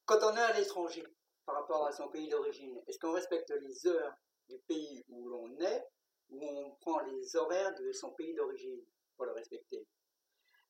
Quand 0.05 0.23
on 0.23 0.35
est 0.35 0.41
à 0.41 0.53
l'étranger, 0.53 1.05
par 1.45 1.55
rapport 1.55 1.85
à 1.85 1.91
son 1.91 2.09
pays 2.09 2.27
d'origine, 2.29 2.81
est-ce 2.87 2.99
qu'on 2.99 3.13
respecte 3.13 3.51
les 3.51 3.87
heures 3.87 4.15
du 4.49 4.57
pays 4.67 5.03
où 5.09 5.27
l'on 5.27 5.57
est 5.59 5.87
ou 6.29 6.43
on 6.43 6.71
prend 6.81 6.99
les 7.01 7.35
horaires 7.35 7.73
de 7.75 7.91
son 7.91 8.11
pays 8.11 8.33
d'origine 8.33 8.81
pour 9.15 9.25
le 9.25 9.33
respecter? 9.33 9.85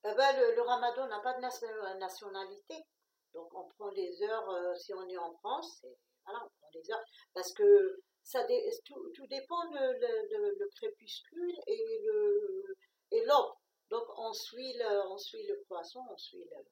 Eh 0.03 0.13
ben, 0.13 0.55
le, 0.55 0.61
ramadan 0.61 1.07
n'a 1.07 1.19
pas 1.19 1.33
de 1.33 1.99
nationalité. 1.99 2.75
Donc 3.33 3.53
on 3.53 3.67
prend 3.69 3.89
les 3.89 4.21
heures, 4.23 4.49
euh, 4.49 4.75
si 4.75 4.93
on 4.93 5.07
est 5.07 5.17
en 5.17 5.33
France, 5.37 5.83
voilà, 6.25 6.45
on 6.45 6.49
prend 6.59 6.69
les 6.73 6.91
heures. 6.91 7.03
Parce 7.33 7.51
que 7.53 7.99
ça 8.23 8.45
tout, 8.85 9.27
dépend 9.27 9.63
le, 9.71 9.93
le, 9.99 10.69
crépuscule 10.75 11.55
et 11.67 11.99
le 12.03 12.75
et. 13.11 13.25
Donc 13.89 14.03
on 14.17 14.33
suit 14.33 14.73
le, 14.73 15.11
on 15.11 15.17
suit 15.17 15.45
le 15.47 15.63
poisson, 15.67 16.01
on 16.09 16.17
suit 16.17 16.43
le, 16.43 16.65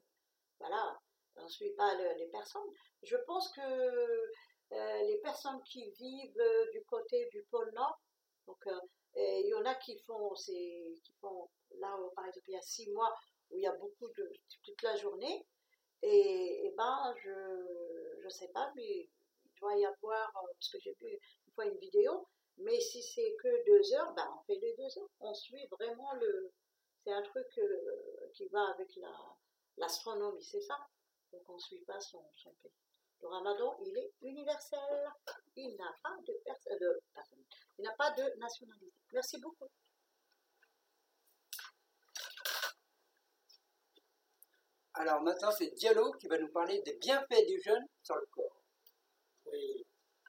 voilà, 0.59 0.97
on 1.37 1.47
suit 1.47 1.71
pas 1.71 1.95
les 1.95 2.27
personnes. 2.27 2.69
Je 3.03 3.17
pense 3.27 3.51
que 3.51 3.61
euh, 3.61 5.01
les 5.03 5.17
personnes 5.19 5.61
qui 5.63 5.91
vivent 5.91 6.39
euh, 6.39 6.71
du 6.71 6.83
côté 6.85 7.27
du 7.31 7.43
pôle 7.51 7.71
Nord, 7.73 7.99
donc 8.47 8.65
il 9.15 9.47
y 9.47 9.53
en 9.53 9.65
a 9.65 9.75
qui 9.75 9.97
font, 9.99 10.33
qui 10.33 11.13
font 11.21 11.49
là 11.79 11.95
par 12.15 12.25
exemple 12.25 12.49
il 12.49 12.53
y 12.53 12.57
a 12.57 12.61
six 12.61 12.89
mois 12.91 13.13
où 13.51 13.57
il 13.57 13.63
y 13.63 13.67
a 13.67 13.73
beaucoup 13.73 14.07
de 14.07 14.33
toute 14.63 14.81
la 14.81 14.95
journée, 14.95 15.45
et, 16.01 16.65
et 16.65 16.73
ben 16.75 17.13
je 17.23 18.19
je 18.23 18.29
sais 18.29 18.49
pas, 18.49 18.71
mais 18.75 19.09
il 19.45 19.51
doit 19.59 19.77
y 19.77 19.85
avoir 19.85 20.31
parce 20.33 20.69
que 20.69 20.79
j'ai 20.79 20.95
vu 20.99 21.07
une 21.47 21.53
fois 21.53 21.65
une 21.65 21.77
vidéo, 21.77 22.27
mais 22.57 22.79
si 22.79 23.01
c'est 23.01 23.35
que 23.41 23.65
deux 23.65 23.93
heures, 23.93 24.13
ben 24.13 24.27
on 24.37 24.43
fait 24.45 24.59
les 24.59 24.73
deux 24.77 24.97
heures, 24.97 25.09
on 25.19 25.33
suit 25.33 25.67
vraiment 25.71 26.13
le, 26.15 26.51
c'est 27.03 27.11
un 27.11 27.21
truc 27.21 27.47
euh, 27.57 28.29
qui 28.33 28.47
va 28.47 28.61
avec 28.73 28.95
la 28.95 29.13
l'astronomie, 29.77 30.43
c'est 30.43 30.61
ça. 30.61 30.77
Donc 31.33 31.49
on 31.49 31.55
ne 31.55 31.59
suit 31.59 31.83
pas 31.85 31.99
son, 31.99 32.23
son 32.35 32.51
pays. 32.61 32.71
Le 33.21 33.27
ramadan, 33.27 33.75
il 33.81 33.97
est 33.97 34.13
universel. 34.21 35.11
Il 35.55 35.75
n'a 35.77 35.95
pas 36.03 36.15
de, 36.27 36.77
de 36.79 37.01
il 37.79 37.83
n'a 37.83 37.93
pas 37.93 38.11
de 38.11 38.37
nationalité. 38.37 38.93
Merci 39.11 39.39
beaucoup. 39.39 39.67
Alors 44.93 45.21
maintenant, 45.21 45.51
c'est 45.51 45.71
Diallo 45.71 46.11
qui 46.13 46.27
va 46.27 46.37
nous 46.37 46.49
parler 46.49 46.79
des 46.83 46.93
bienfaits 46.97 47.47
du 47.47 47.59
jeûne 47.61 47.83
sur 48.03 48.15
le 48.15 48.27
corps. 48.27 48.61
Oui. 49.47 49.83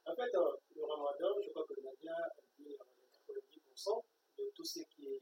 En 0.07 0.15
fait, 0.15 0.35
euh, 0.35 0.57
le 0.75 0.85
ramadan, 0.85 1.29
je 1.45 1.51
crois 1.51 1.67
que 1.67 1.81
Nadia 1.83 2.15
a 2.15 2.31
dit 2.59 2.77
90% 3.29 4.05
de 4.39 4.51
tout 4.55 4.65
ce 4.65 4.81
qui 4.97 5.21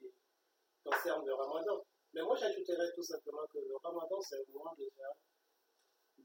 concerne 0.85 1.27
le 1.27 1.35
ramadan. 1.35 1.85
Mais 2.13 2.23
moi, 2.23 2.37
j'ajouterais 2.37 2.93
tout 2.95 3.03
simplement 3.03 3.47
que 3.53 3.59
le 3.59 3.77
ramadan, 3.83 4.21
c'est 4.21 4.37
un 4.37 4.53
mois 4.53 4.75
déjà 4.79 5.13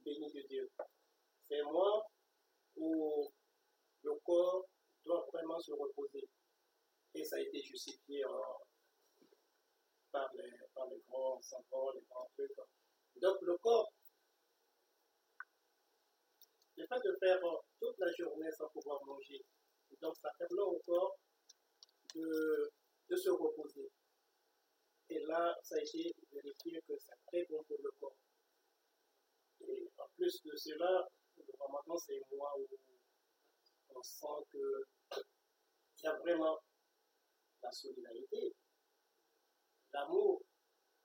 béni 0.03 0.31
de 0.31 0.41
Dieu. 0.47 0.69
C'est 1.47 1.61
un 1.61 1.71
mois 1.71 2.05
où 2.75 3.31
le 4.03 4.13
corps 4.25 4.67
doit 5.05 5.25
vraiment 5.33 5.59
se 5.59 5.71
reposer. 5.71 6.27
Et 7.15 7.23
ça 7.23 7.37
a 7.37 7.39
été 7.39 7.61
justifié 7.61 8.23
par, 10.11 10.29
les, 10.35 10.51
par 10.73 10.87
les 10.87 10.99
grands 11.07 11.41
savants, 11.41 11.91
les 11.93 12.01
grands 12.09 12.29
trucs. 12.35 12.51
Donc 13.15 13.41
le 13.41 13.57
corps, 13.57 13.91
n'est 16.77 16.87
pas 16.87 16.99
de 16.99 17.17
faire 17.19 17.39
toute 17.79 17.97
la 17.97 18.11
journée 18.13 18.51
sans 18.51 18.69
pouvoir 18.69 19.03
manger. 19.05 19.43
Donc 20.01 20.15
ça 20.17 20.29
permet 20.37 20.61
au 20.61 20.79
corps 20.85 21.17
de, 22.13 22.71
de 23.09 23.15
se 23.15 23.29
reposer. 23.29 23.89
Et 25.09 25.19
là, 25.19 25.55
ça 25.63 25.75
a 25.75 25.79
été 25.79 26.13
vérifié 26.31 26.81
que 26.87 26.93
c'est 26.99 27.15
très 27.27 27.45
bon 27.49 27.63
pour 27.63 27.77
le 27.81 27.91
corps. 27.99 28.15
Et 29.61 29.91
en 29.97 30.07
plus 30.15 30.41
de 30.43 30.55
cela, 30.55 31.07
le 31.37 31.43
ramadan, 31.59 31.97
c'est 31.97 32.17
un 32.17 32.35
mois 32.35 32.53
où 32.57 32.67
on 33.95 34.03
sent 34.03 34.47
qu'il 34.51 35.23
y 36.03 36.07
a 36.07 36.17
vraiment 36.17 36.59
la 37.61 37.71
solidarité, 37.71 38.53
l'amour, 39.93 40.41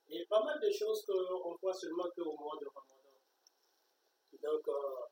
et 0.07 0.25
pas 0.27 0.43
mal 0.43 0.59
de 0.59 0.71
choses 0.71 1.05
qu'on 1.05 1.55
voit 1.61 1.73
seulement 1.73 2.09
qu'au 2.15 2.37
mois 2.37 2.57
de 2.61 2.67
ramadan. 2.67 2.93
Donc, 4.41 4.67
euh, 4.67 5.05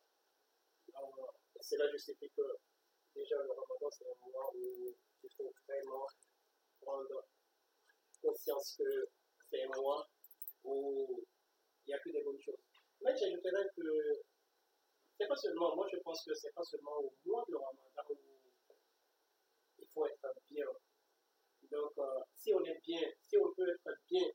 euh, 0.96 1.28
c'est 1.62 1.78
là 1.78 1.90
justifie 1.92 2.30
que 2.36 2.42
déjà 3.16 3.36
le 3.38 3.50
ramadan, 3.50 3.90
c'est 3.90 4.06
un 4.06 4.30
mois 4.30 4.52
où 4.54 4.94
il 5.24 5.30
faut 5.38 5.54
vraiment 5.68 6.06
prendre 6.82 7.26
conscience 8.22 8.76
que 8.78 9.08
c'est 9.50 9.64
un 9.64 9.82
mois 9.82 10.08
où 10.64 11.24
il 11.86 11.90
n'y 11.90 11.94
a 11.94 12.00
que 12.00 12.10
des 12.12 12.24
bonnes 12.24 12.42
choses. 12.42 12.71
Mais 13.12 13.18
j'ajouterais 13.18 13.68
que 13.76 14.22
c'est 15.20 15.28
pas 15.28 15.36
seulement, 15.36 15.76
moi 15.76 15.86
je 15.92 15.98
pense 15.98 16.24
que 16.24 16.34
c'est 16.34 16.54
pas 16.54 16.64
seulement 16.64 16.98
au 16.98 17.14
mois 17.26 17.44
de 17.50 17.56
Ramadan 17.56 18.04
où 18.10 18.16
il 19.80 19.88
faut 19.94 20.06
être 20.06 20.34
bien. 20.50 20.66
Donc, 21.70 21.92
euh, 21.98 22.22
si 22.38 22.54
on 22.54 22.64
est 22.64 22.80
bien, 22.86 23.02
si 23.28 23.38
on 23.38 23.54
peut 23.54 23.70
être 23.70 23.98
bien 24.10 24.28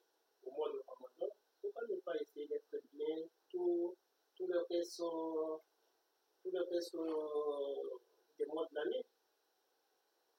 au 0.43 0.51
mois 0.51 0.69
de 0.69 0.83
Ramadan, 0.87 1.35
pourquoi 1.63 1.83
ne 1.89 1.97
pas 2.01 2.17
essayer 2.17 2.47
d'être 2.49 2.77
bien 2.93 3.17
tout, 3.49 3.97
tout 4.37 4.47
le 4.47 4.59
reste, 4.71 4.99
tout 4.99 6.51
le 6.53 6.61
reste 6.71 6.97
des 8.39 8.47
mois 8.47 8.67
de 8.71 8.75
l'année 8.75 9.05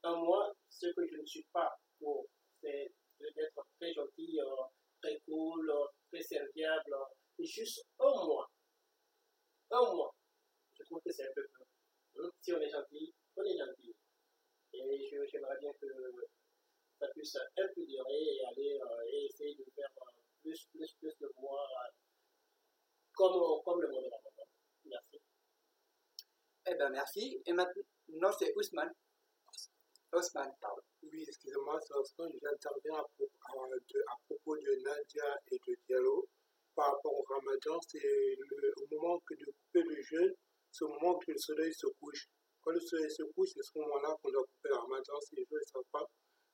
Un 0.04 0.16
mois, 0.16 0.54
ce 0.70 0.86
que 0.88 1.08
je 1.08 1.18
ne 1.18 1.26
suis 1.26 1.46
pas 1.52 1.76
pour, 1.98 2.28
c'est 2.62 2.92
d'être 3.20 3.66
très 3.80 3.94
gentil, 3.94 4.40
euh, 4.40 4.64
très 5.02 5.20
cool, 5.26 5.72
euh, 5.72 5.86
très 6.12 6.22
serviable, 6.22 6.96
et 7.40 7.46
juste 7.46 7.86
un 8.00 8.26
mois. 8.26 8.50
Un 9.72 9.94
mois. 9.94 10.16
Je 10.78 10.84
trouve 10.84 11.02
que 11.04 11.12
c'est 11.12 11.28
un 11.28 11.34
peu 11.34 11.48
peu. 11.48 12.24
Hein? 12.24 12.30
Si 12.42 12.54
on 12.54 12.62
est 12.62 12.70
gentil, 12.70 13.14
on 13.36 13.44
est 13.44 13.58
gentil. 13.58 13.96
Et 14.74 15.10
j'aimerais 15.32 15.58
bien 15.60 15.72
que 15.74 15.88
ça 17.00 17.08
puisse 17.10 17.36
un 17.36 17.68
peu 17.76 17.86
durer 17.86 18.24
et 18.24 18.46
aller 18.46 18.80
euh, 18.80 19.12
et 19.12 19.26
essayer 19.26 19.56
de 19.56 19.66
faire 19.76 19.90
plus, 20.42 20.68
plus, 20.72 20.94
plus 21.00 21.18
de 21.20 21.32
mois 21.40 21.68
comme, 23.14 23.64
comme 23.64 23.82
le 23.82 23.90
monde 23.90 24.06
de 24.06 24.10
Ramadan. 24.10 24.48
Merci. 24.86 25.22
Eh 26.70 26.76
bien, 26.76 26.90
merci. 26.90 27.42
Et 27.46 27.54
maintenant, 27.54 28.32
c'est 28.38 28.54
Ousmane. 28.56 28.94
Ousmane, 30.14 30.54
pardon. 30.62 30.82
Oui, 31.02 31.26
excusez-moi, 31.28 31.80
c'est 31.82 31.94
Ousmane. 31.96 32.34
J'interviens 32.42 32.96
à, 32.96 33.02
à, 33.02 34.18
propos 34.28 34.58
de 34.58 34.84
Nadia 34.84 35.40
et 35.52 35.60
de 35.68 35.78
Diallo. 35.88 36.28
Par 36.78 36.94
rapport 36.94 37.12
au 37.12 37.24
ramadan, 37.24 37.80
c'est 37.88 38.38
au 38.78 38.96
moment 38.96 39.20
que 39.26 39.34
de 39.34 39.46
couper 39.46 39.82
le 39.82 40.00
jeûne, 40.04 40.34
c'est 40.72 40.86
au 40.86 40.90
moment 40.90 41.18
que 41.18 41.32
le 41.32 41.38
soleil 41.40 41.74
se 41.74 41.88
couche. 42.00 42.30
Quand 42.62 42.70
le 42.70 42.80
soleil 42.80 43.10
se 43.10 43.24
couche, 43.24 43.50
c'est 43.56 43.64
ce 43.64 43.80
moment-là 43.80 44.16
qu'on 44.22 44.30
doit 44.30 44.44
couper 44.44 44.70
le 44.70 44.76
ramadan 44.76 45.20
si 45.22 45.38
les 45.38 45.42
gens 45.46 45.58
ne 45.58 45.66
savent 45.66 45.92
pas. 45.92 46.08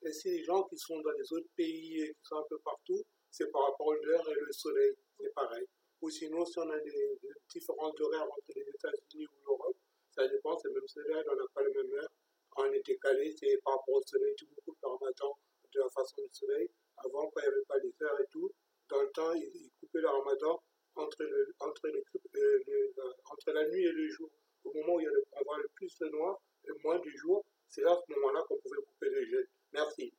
Et 0.03 0.13
si 0.13 0.29
les 0.29 0.43
gens 0.45 0.63
qui 0.63 0.77
sont 0.77 0.97
dans 1.01 1.11
les 1.11 1.33
autres 1.33 1.49
pays 1.57 2.03
et 2.03 2.07
qui 2.07 2.23
sont 2.23 2.37
un 2.37 2.45
peu 2.49 2.57
partout, 2.59 3.03
c'est 3.31 3.51
par 3.51 3.63
rapport 3.63 3.91
à 3.91 3.95
l'heure 4.01 4.29
et 4.29 4.39
le 4.39 4.51
soleil, 4.53 4.95
c'est 5.19 5.33
pareil. 5.33 5.65
Ou 6.01 6.09
sinon, 6.09 6.45
si 6.45 6.57
on 6.59 6.69
a 6.69 6.79
des, 6.79 7.19
différences 7.49 7.95
d'horaires 7.95 8.23
entre 8.23 8.53
les 8.55 8.61
États-Unis 8.61 9.27
ou 9.27 9.45
l'Europe, 9.45 9.77
ça 10.15 10.25
dépend, 10.25 10.57
c'est 10.57 10.69
le 10.69 10.75
même 10.75 10.87
soleil, 10.87 11.21
on 11.29 11.35
n'a 11.35 11.47
pas 11.53 11.63
la 11.63 11.69
même 11.69 11.93
heure. 11.95 12.11
Quand 12.49 12.63
on 12.69 12.71
est 12.71 12.85
décalé, 12.85 13.35
c'est 13.37 13.57
par 13.61 13.73
rapport 13.73 13.95
au 13.95 14.03
soleil, 14.03 14.33
tout 14.37 14.47
beaucoup 14.55 14.77
le 14.81 14.87
ramadan 14.87 15.37
de 15.73 15.79
la 15.79 15.89
façon 15.89 16.21
du 16.21 16.29
soleil. 16.31 16.69
Avant, 16.97 17.27
quand 17.27 17.41
il 17.41 17.49
n'y 17.49 17.55
avait 17.55 17.65
pas 17.67 17.77
les 17.79 17.93
heures 18.05 18.21
et 18.21 18.27
tout, 18.31 18.49
dans 18.93 19.01
le 19.01 19.11
temps, 19.11 19.33
ils, 19.33 19.71
coupaient 19.79 20.01
le 20.01 20.09
ramadan 20.09 20.61
entre, 20.95 21.23
le, 21.23 21.55
entre, 21.59 21.87
euh, 21.87 23.13
entre 23.25 23.51
la 23.51 23.67
nuit 23.69 23.85
et 23.85 23.91
le 23.91 24.07
jour. 24.09 24.29
Au 24.63 24.73
moment 24.73 24.95
où 24.95 24.99
il 24.99 25.03
y 25.03 25.07
a 25.07 25.11
le, 25.11 25.23
on 25.31 25.43
voit 25.43 25.57
le 25.57 25.67
plus 25.75 25.97
de 25.99 26.09
noir, 26.09 26.39
le 26.63 26.75
moins 26.83 26.99
du 26.99 27.17
jour, 27.17 27.43
c'est 27.67 27.81
là, 27.81 27.91
à 27.91 27.95
ce 27.95 28.13
moment-là, 28.13 28.43
qu'on 28.47 28.57
pouvait 28.59 28.81
couper 28.81 29.09
le 29.09 29.25
jeûne. 29.25 29.47
Merci. 29.71 30.13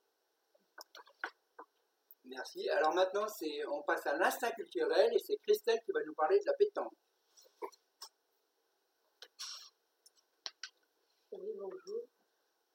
Merci. 2.25 2.69
Alors 2.71 2.95
maintenant, 2.95 3.29
c'est, 3.29 3.65
on 3.67 3.83
passe 3.83 4.07
à 4.07 4.17
l'instinct 4.17 4.51
culturel 4.51 5.15
et 5.15 5.19
c'est 5.19 5.37
Christelle 5.37 5.79
qui 5.85 5.93
va 5.93 6.03
nous 6.05 6.15
parler 6.15 6.41
de 6.41 6.47
la 6.47 6.55
pétanque. 6.55 6.93
Oui, 11.33 11.51
bonjour. 11.57 12.03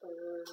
Euh, 0.03 0.44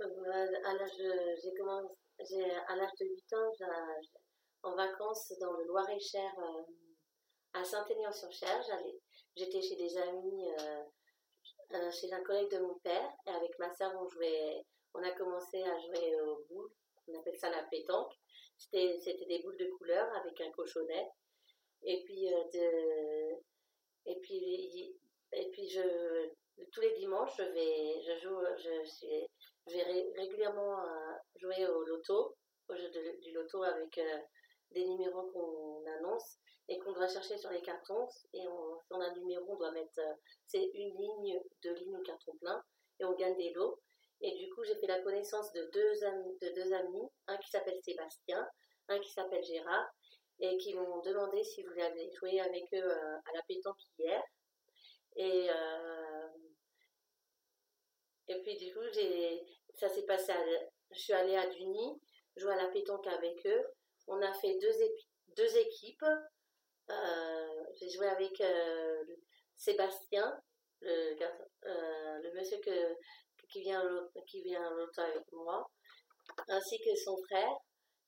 euh, 0.00 0.46
à 0.64 0.74
l'âge, 0.74 1.38
j'ai 1.42 1.54
commencé, 1.54 1.97
à 2.20 2.76
l'âge 2.76 2.90
de 3.00 3.06
8 3.06 3.32
ans, 3.34 3.52
en 4.62 4.74
vacances 4.74 5.32
dans 5.40 5.52
le 5.52 5.64
Loir-et-Cher 5.66 6.30
euh, 6.38 6.62
à 7.54 7.64
Saint-Aignan-sur-Cher. 7.64 8.62
j'étais 9.36 9.62
chez 9.62 9.76
des 9.76 9.96
amis, 9.96 10.44
chez 11.92 12.12
un 12.12 12.22
collègue 12.22 12.50
de 12.50 12.58
mon 12.58 12.74
père, 12.80 13.12
et 13.26 13.30
avec 13.30 13.58
ma 13.58 13.72
soeur, 13.74 13.92
on 14.00 14.08
jouait, 14.08 14.64
on 14.94 15.02
a 15.02 15.10
commencé 15.12 15.62
à 15.62 15.78
jouer 15.78 16.20
aux 16.20 16.44
boules. 16.48 16.70
On 17.06 17.18
appelle 17.18 17.38
ça 17.38 17.50
la 17.50 17.62
pétanque. 17.64 18.12
C'était, 18.58 19.24
des 19.28 19.40
boules 19.42 19.56
de 19.56 19.70
couleur 19.78 20.12
avec 20.16 20.40
un 20.40 20.50
cochonnet. 20.50 21.08
Et 21.84 22.02
puis, 22.04 22.32
euh, 22.32 22.44
de, 22.52 23.36
et 24.06 24.18
puis, 24.20 24.96
et 25.32 25.50
puis 25.50 25.68
je, 25.68 26.30
tous 26.72 26.80
les 26.80 26.94
dimanches, 26.94 27.36
je 27.38 27.44
vais, 27.44 28.02
je 28.02 28.20
joue, 28.20 28.40
je, 28.56 28.88
suis, 28.88 29.06
vais 29.72 30.12
régulièrement 30.16 30.84
euh, 30.84 31.12
jouer 31.36 31.66
au 31.66 31.84
loto, 31.84 32.36
au 32.68 32.76
jeu 32.76 32.90
du 33.22 33.32
loto 33.32 33.62
avec 33.62 33.98
euh, 33.98 34.18
des 34.72 34.84
numéros 34.86 35.30
qu'on 35.32 35.84
annonce 35.86 36.38
et 36.68 36.78
qu'on 36.78 36.92
doit 36.92 37.08
chercher 37.08 37.38
sur 37.38 37.50
les 37.50 37.62
cartons. 37.62 38.08
Et 38.32 38.46
on, 38.46 38.78
si 38.80 38.92
on 38.92 39.00
a 39.00 39.06
un 39.06 39.14
numéro, 39.14 39.52
on 39.52 39.56
doit 39.56 39.72
mettre, 39.72 40.00
c'est 40.46 40.64
une 40.74 40.96
ligne, 40.96 41.40
deux 41.62 41.74
lignes 41.74 41.96
ou 41.96 42.02
carton 42.02 42.36
plein 42.36 42.62
et 43.00 43.04
on 43.04 43.14
gagne 43.14 43.36
des 43.36 43.52
lots. 43.52 43.80
Et 44.20 44.32
du 44.32 44.50
coup, 44.50 44.64
j'ai 44.64 44.74
fait 44.76 44.86
la 44.86 45.00
connaissance 45.00 45.52
de 45.52 45.70
deux 45.72 46.04
amis, 46.04 46.36
de 46.42 46.48
deux 46.48 46.72
amis 46.72 47.08
un 47.28 47.36
qui 47.38 47.50
s'appelle 47.50 47.78
Sébastien, 47.82 48.46
un 48.88 48.98
qui 48.98 49.10
s'appelle 49.12 49.44
Gérard, 49.44 49.88
et 50.40 50.56
qui 50.58 50.74
m'ont 50.74 51.00
demandé 51.02 51.42
si 51.44 51.62
vous 51.62 51.70
voulez 51.70 52.10
jouer 52.18 52.40
avec 52.40 52.64
eux 52.74 52.90
euh, 52.90 53.16
à 53.16 53.32
la 53.34 53.42
pétanque 53.46 53.80
hier. 53.98 54.22
Et, 55.16 55.50
euh, 55.50 56.28
et 58.28 58.42
puis 58.42 58.56
du 58.56 58.72
coup, 58.72 58.80
ça 59.78 59.88
s'est 59.88 60.04
passé 60.04 60.32
je 60.90 60.98
suis 60.98 61.12
allée 61.12 61.36
à 61.36 61.46
Duny, 61.46 62.00
jouer 62.36 62.52
à 62.52 62.62
la 62.62 62.68
pétanque 62.68 63.06
avec 63.06 63.46
eux. 63.46 63.66
On 64.06 64.20
a 64.22 64.32
fait 64.32 64.58
deux, 64.58 64.72
deux 65.36 65.56
équipes. 65.58 66.04
Euh, 66.90 67.64
j'ai 67.78 67.90
joué 67.90 68.06
avec 68.06 68.42
Sébastien, 69.56 70.40
le, 70.80 71.14
le 72.22 72.34
monsieur 72.34 72.58
que, 72.58 72.96
qui 73.50 73.60
vient 73.60 73.84
qui 74.26 74.42
vient 74.42 74.70
l'autre 74.70 75.00
avec 75.00 75.30
moi, 75.32 75.70
ainsi 76.48 76.78
que 76.78 76.94
son 76.96 77.16
frère. 77.28 77.52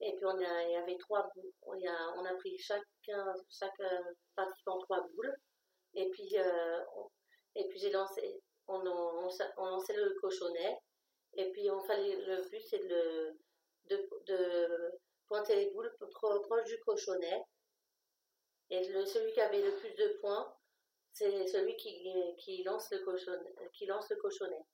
Et 0.01 0.17
puis 0.17 0.25
on 0.25 0.39
a, 0.39 0.63
il 0.63 0.71
y 0.71 0.77
avait 0.77 0.97
trois 0.97 1.29
on 1.63 1.73
a, 1.73 2.15
on 2.17 2.25
a 2.25 2.35
pris 2.37 2.57
chacun, 2.57 3.35
chaque 3.51 3.83
participant 4.35 4.79
trois 4.79 5.07
boules. 5.09 5.37
Et 5.95 6.09
puis, 6.11 6.39
euh, 6.39 6.81
et 7.57 7.67
puis 7.69 7.79
j'ai 7.79 7.91
lancé, 7.91 8.41
on, 8.69 8.81
on, 8.87 9.29
on, 9.57 9.67
lançait 9.67 9.97
le 9.97 10.15
cochonnet. 10.21 10.79
Et 11.35 11.51
puis 11.53 11.71
on 11.71 11.81
fallait, 11.81 12.17
le 12.17 12.49
but 12.49 12.63
c'est 12.69 12.87
de, 12.87 13.37
de, 13.87 14.09
de, 14.27 14.99
pointer 15.27 15.57
les 15.57 15.71
boules 15.71 15.95
proche 16.11 16.65
du 16.65 16.79
cochonnet. 16.81 17.43
Et 18.71 18.89
le, 18.89 19.05
celui 19.05 19.33
qui 19.33 19.41
avait 19.41 19.63
le 19.63 19.75
plus 19.77 19.95
de 19.95 20.19
points, 20.21 20.57
c'est 21.13 21.47
celui 21.47 21.77
qui, 21.77 22.05
qui, 22.39 22.63
lance 22.63 22.91
le 22.91 23.01
cochonnet, 23.05 23.55
qui 23.73 23.87
lance 23.87 24.09
le 24.11 24.17
cochonnet. 24.17 24.65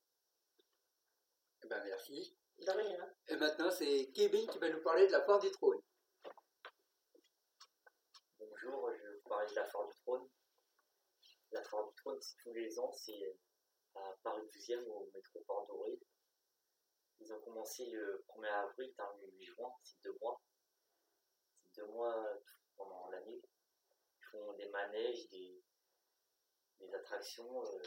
Eh 1.63 1.67
ben 1.67 1.83
merci. 1.85 2.37
De 2.59 2.71
rien. 2.71 3.15
Et 3.29 3.37
maintenant, 3.37 3.71
c'est 3.71 4.11
Kevin 4.15 4.47
qui 4.49 4.59
va 4.59 4.71
nous 4.71 4.83
parler 4.83 5.07
de 5.07 5.13
la 5.13 5.23
foire 5.23 5.39
du 5.39 5.51
trône. 5.51 5.81
Bonjour, 8.39 8.91
je 8.95 9.03
vais 9.03 9.15
vous 9.15 9.29
parler 9.29 9.51
de 9.51 9.55
la 9.57 9.67
foire 9.67 9.87
du 9.89 9.95
trône. 10.01 10.29
La 11.53 11.63
foire 11.63 11.87
du 11.87 11.95
trône, 11.97 12.21
c'est 12.21 12.37
tous 12.43 12.55
les 12.55 12.79
ans, 12.79 12.93
c'est 12.93 13.37
à 13.95 14.15
Paris 14.23 14.43
12e 14.55 14.87
au 14.87 15.11
métro 15.15 15.41
Port 15.47 15.67
Doré. 15.67 15.99
Ils 17.21 17.33
ont 17.33 17.41
commencé 17.41 17.87
le 17.87 18.25
1er 18.29 18.49
avril, 18.49 18.93
terminé 18.95 19.27
le 19.27 19.39
8 19.39 19.45
juin, 19.45 19.73
c'est 19.83 20.03
deux 20.03 20.17
mois. 20.21 20.41
C'est 21.63 21.81
deux 21.81 21.87
mois 21.87 22.39
pendant 22.77 23.09
l'année. 23.11 23.41
Ils 24.21 24.25
font 24.27 24.53
des 24.55 24.69
manèges, 24.69 25.29
des, 25.29 25.63
attractions, 26.95 27.65
euh, 27.65 27.83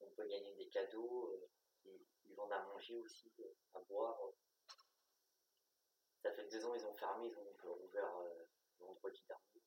on 0.00 0.10
peut 0.10 0.26
gagner 0.26 0.54
des 0.54 0.68
cadeaux. 0.68 1.32
Euh, 1.32 1.98
ils 2.24 2.34
vendent 2.34 2.52
à 2.52 2.62
manger 2.62 2.96
aussi, 2.98 3.32
euh, 3.40 3.54
à 3.74 3.80
boire. 3.80 4.18
Ça 6.22 6.32
fait 6.32 6.48
deux 6.48 6.64
ans 6.64 6.74
ils 6.74 6.86
ont 6.86 6.94
fermé, 6.94 7.28
ils 7.28 7.38
ont 7.38 7.82
ouvert 7.82 8.10
vendredi 8.78 9.22
dernier. 9.26 9.62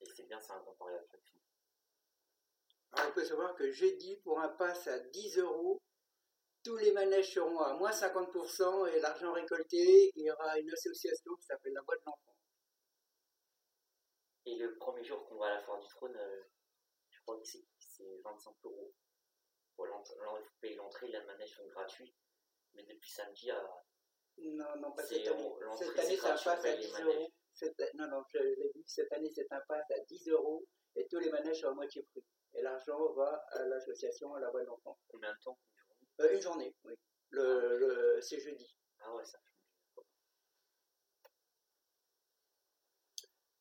Et 0.00 0.06
c'est 0.14 0.26
bien, 0.26 0.40
c'est 0.40 0.52
un 0.52 0.60
grand 0.60 0.74
pari 0.74 0.94
d'attraction. 0.94 1.38
Alors 2.92 3.10
on 3.10 3.12
peut 3.12 3.24
savoir 3.24 3.54
que 3.54 3.70
jeudi, 3.70 4.16
pour 4.24 4.40
un 4.40 4.48
pass 4.48 4.86
à 4.88 4.98
10 4.98 5.38
euros, 5.38 5.80
tous 6.62 6.76
les 6.76 6.92
manèges 6.92 7.34
seront 7.34 7.60
à 7.60 7.74
moins 7.74 7.90
50% 7.90 8.88
et 8.88 9.00
l'argent 9.00 9.32
récolté 9.32 10.10
ira 10.16 10.50
à 10.50 10.58
une 10.58 10.70
association 10.70 11.34
qui 11.36 11.46
s'appelle 11.46 11.72
la 11.72 11.82
Voix 11.82 11.96
de 11.96 12.02
l'Enfant. 12.06 12.36
Et 14.46 14.56
le 14.56 14.74
premier 14.76 15.04
jour 15.04 15.24
qu'on 15.26 15.36
va 15.36 15.46
à 15.46 15.54
la 15.54 15.60
Foire 15.62 15.80
du 15.80 15.88
Trône, 15.88 16.16
euh, 16.16 16.42
je 17.10 17.20
crois 17.22 17.38
que 17.38 17.46
c'est 17.46 17.64
25 18.24 18.54
euros 18.64 18.92
il 20.38 20.44
faut 20.44 20.54
payer 20.60 20.76
l'entrée, 20.76 21.08
les 21.08 21.24
manèges 21.24 21.54
sont 21.54 21.66
gratuits. 21.68 22.14
Mais 22.74 22.82
depuis 22.84 23.10
samedi 23.10 23.50
à. 23.50 23.62
Non, 24.38 24.76
non, 24.80 24.92
pas 24.92 25.02
cette 25.02 25.26
année. 25.26 25.50
Cette 25.76 25.98
année, 25.98 26.16
c'est 26.16 26.26
un 26.26 26.36
pass 26.36 26.64
à 26.64 26.76
10 26.76 27.00
euros. 27.00 27.32
non, 27.94 28.08
non, 28.08 28.24
je 28.32 28.38
l'ai 28.38 28.72
vu, 28.74 28.82
cette 28.86 29.12
année, 29.12 29.30
c'est 29.34 29.52
un 29.52 29.60
pass 29.68 29.90
à 29.90 30.00
10 30.00 30.28
euros 30.28 30.64
et 30.96 31.06
tous 31.08 31.18
les 31.18 31.30
manèges 31.30 31.60
sont 31.60 31.68
à 31.68 31.74
moitié 31.74 32.02
prix. 32.10 32.24
Et 32.54 32.62
l'argent 32.62 33.12
va 33.12 33.44
à 33.52 33.64
l'association 33.64 34.34
à 34.34 34.40
la 34.40 34.50
voix 34.50 34.64
d'enfants. 34.64 34.98
Combien 35.08 35.32
de 35.32 35.38
temps 35.38 35.58
Une 36.18 36.18
journée, 36.18 36.32
euh, 36.32 36.34
une 36.36 36.42
journée 36.42 36.76
oui. 36.84 36.94
Le, 37.30 37.78
le 37.78 38.20
c'est 38.20 38.40
jeudi. 38.40 38.76
Ah 39.00 39.14
ouais, 39.14 39.24
ça 39.24 39.38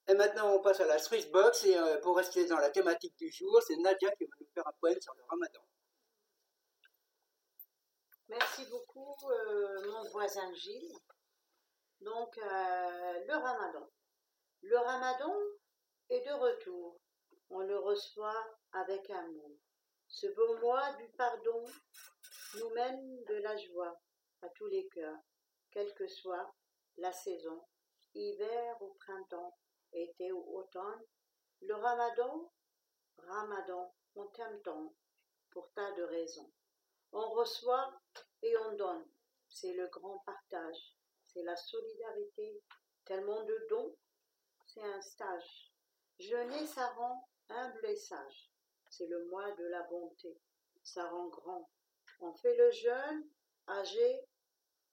Et 0.09 0.15
maintenant, 0.15 0.55
on 0.55 0.59
passe 0.59 0.79
à 0.79 0.87
la 0.87 0.97
Swiss 0.97 1.29
Box. 1.29 1.65
Et 1.65 1.77
euh, 1.77 2.01
pour 2.01 2.17
rester 2.17 2.47
dans 2.47 2.57
la 2.57 2.71
thématique 2.71 3.15
du 3.17 3.31
jour, 3.31 3.61
c'est 3.61 3.75
Nadia 3.75 4.09
qui 4.15 4.25
va 4.25 4.35
nous 4.39 4.47
faire 4.55 4.67
un 4.67 4.73
poème 4.81 4.99
sur 4.99 5.13
le 5.13 5.23
ramadan. 5.29 5.61
Merci 8.27 8.65
beaucoup, 8.65 9.15
euh, 9.29 9.91
mon 9.91 10.09
voisin 10.09 10.51
Gilles. 10.55 10.97
Donc, 12.01 12.35
euh, 12.39 13.25
le 13.27 13.33
ramadan. 13.33 13.87
Le 14.63 14.77
ramadan 14.77 15.35
est 16.09 16.25
de 16.25 16.33
retour. 16.33 16.99
On 17.51 17.59
le 17.59 17.77
reçoit 17.77 18.58
avec 18.73 19.09
amour. 19.09 19.51
Ce 20.07 20.27
beau 20.27 20.57
mois 20.59 20.93
du 20.93 21.07
pardon 21.09 21.63
nous 22.55 22.69
mène 22.71 23.23
de 23.25 23.35
la 23.35 23.55
joie 23.57 23.99
à 24.41 24.49
tous 24.49 24.67
les 24.67 24.87
cœurs, 24.87 25.19
quelle 25.71 25.93
que 25.93 26.07
soit 26.07 26.53
la 26.97 27.11
saison, 27.13 27.63
hiver 28.13 28.81
ou 28.81 28.93
printemps, 28.95 29.57
été 29.93 30.31
ou 30.31 30.57
automne. 30.57 31.03
Le 31.61 31.75
ramadan, 31.75 32.51
ramadan, 33.17 33.93
on 34.15 34.27
t'aime 34.27 34.61
tant, 34.61 34.93
pour 35.51 35.71
tas 35.73 35.91
de 35.91 36.03
raisons. 36.03 36.51
On 37.11 37.29
reçoit 37.31 37.99
et 38.41 38.55
on 38.57 38.75
donne. 38.75 39.05
C'est 39.47 39.73
le 39.73 39.87
grand 39.87 40.19
partage. 40.19 40.95
C'est 41.27 41.43
la 41.43 41.55
solidarité. 41.55 42.61
Tellement 43.05 43.43
de 43.43 43.67
dons. 43.69 43.95
C'est 44.67 44.83
un 44.83 45.01
stage. 45.01 45.71
Jeûner, 46.19 46.67
ça 46.67 46.87
rend 46.89 47.27
humble 47.49 47.85
et 47.85 47.95
sage. 47.95 48.48
C'est 48.89 49.07
le 49.07 49.25
mois 49.25 49.51
de 49.51 49.65
la 49.65 49.83
bonté. 49.83 50.37
Ça 50.83 51.07
rend 51.09 51.27
grand. 51.27 51.69
On 52.19 52.33
fait 52.33 52.55
le 52.55 52.71
jeûne, 52.71 53.29
âgé 53.67 54.25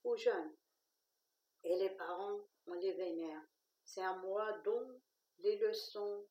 ou 0.05 0.17
jeune. 0.17 0.55
Et 1.65 1.77
les 1.77 1.91
parents, 1.91 2.41
on 2.67 2.75
les 2.75 2.93
vénère. 2.93 3.43
C'est 3.85 4.03
un 4.03 4.17
mois 4.19 4.53
dont 4.59 5.01
les 5.39 5.59
leçons 5.59 6.27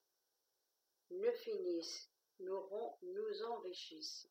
ne 1.11 1.31
finissent, 1.31 2.09
nous, 2.39 2.69
nous 3.01 3.43
enrichissent. 3.43 4.29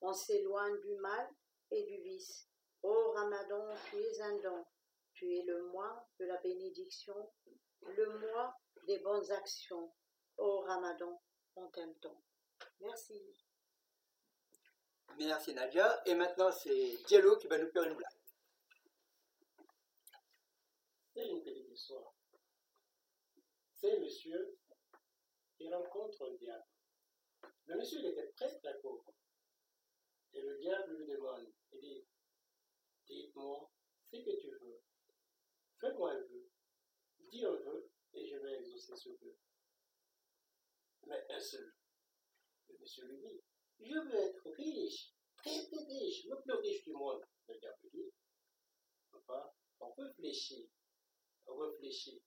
On 0.00 0.12
s'éloigne 0.12 0.80
du 0.80 0.94
mal 0.96 1.28
et 1.70 1.84
du 1.84 2.02
vice. 2.02 2.48
Ô 2.82 3.12
Ramadan, 3.12 3.68
tu 3.90 3.98
es 3.98 4.20
un 4.20 4.38
don. 4.38 4.64
Tu 5.12 5.36
es 5.36 5.42
le 5.42 5.66
mois 5.66 6.08
de 6.18 6.24
la 6.24 6.38
bénédiction, 6.38 7.30
le 7.82 8.18
mois 8.18 8.56
des 8.86 8.98
bonnes 9.00 9.30
actions. 9.32 9.92
Ô 10.38 10.60
Ramadan, 10.60 11.20
on 11.56 11.68
t'aime 11.68 11.94
tant. 11.96 12.22
Merci. 12.80 13.36
Merci 15.18 15.54
Nadia. 15.54 16.02
Et 16.06 16.14
maintenant, 16.14 16.50
c'est 16.50 16.96
Diallo 17.06 17.36
qui 17.36 17.46
va 17.46 17.58
nous 17.58 17.70
faire 17.70 17.82
une 17.84 17.94
blague. 17.94 18.10
C'est 21.14 21.28
une 21.28 21.42
petite 21.42 21.70
histoire. 21.70 22.14
C'est 23.74 23.96
un 23.96 24.00
monsieur 24.00 24.58
qui 25.56 25.68
rencontre 25.72 26.24
un 26.24 26.34
diable. 26.36 26.64
Le 27.66 27.76
monsieur 27.76 27.98
il 27.98 28.06
était 28.06 28.32
presque 28.36 28.66
pauvre. 28.82 29.12
Et 30.32 30.40
le 30.40 30.58
diable 30.58 30.96
lui 30.96 31.06
demande, 31.06 31.52
il 31.72 31.80
dit, 31.80 32.06
dites-moi 33.06 33.70
ce 34.10 34.16
que 34.18 34.40
tu 34.40 34.50
veux. 34.50 34.80
Fais-moi 35.80 36.12
un 36.12 36.20
vœu. 36.20 36.50
Dis 37.30 37.44
un 37.44 37.56
vœu 37.56 37.90
et 38.14 38.26
je 38.26 38.36
vais 38.36 38.58
exaucer 38.60 38.96
ce 38.96 39.08
vœu. 39.10 39.36
Mais 41.06 41.26
un 41.30 41.40
seul. 41.40 41.74
Monsieur 42.90 43.06
lui 43.06 43.18
dit, 43.18 43.40
je 43.78 43.94
veux 43.94 44.14
être 44.16 44.50
riche, 44.56 45.12
très 45.36 45.50
riche, 45.50 46.24
le 46.24 46.42
plus 46.42 46.54
riche 46.54 46.82
du 46.82 46.92
monde. 46.92 47.24
Le 47.46 47.56
diable 47.56 47.88
dit, 47.94 48.12
papa, 49.12 49.54
on 49.78 49.92
réfléchit, 49.92 50.68
réfléchit. 51.46 52.20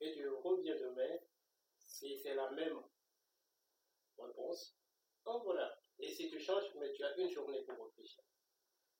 Et 0.00 0.14
tu 0.14 0.26
reviens 0.26 0.74
demain, 0.76 1.18
si 1.78 2.18
c'est 2.18 2.34
la 2.34 2.50
même 2.52 2.82
réponse, 4.16 4.74
en 5.26 5.40
voilà. 5.40 5.78
Et 5.98 6.10
si 6.10 6.30
tu 6.30 6.40
changes, 6.40 6.74
mais 6.76 6.94
tu 6.94 7.04
as 7.04 7.14
une 7.18 7.28
journée 7.28 7.62
pour 7.64 7.84
réfléchir. 7.84 8.24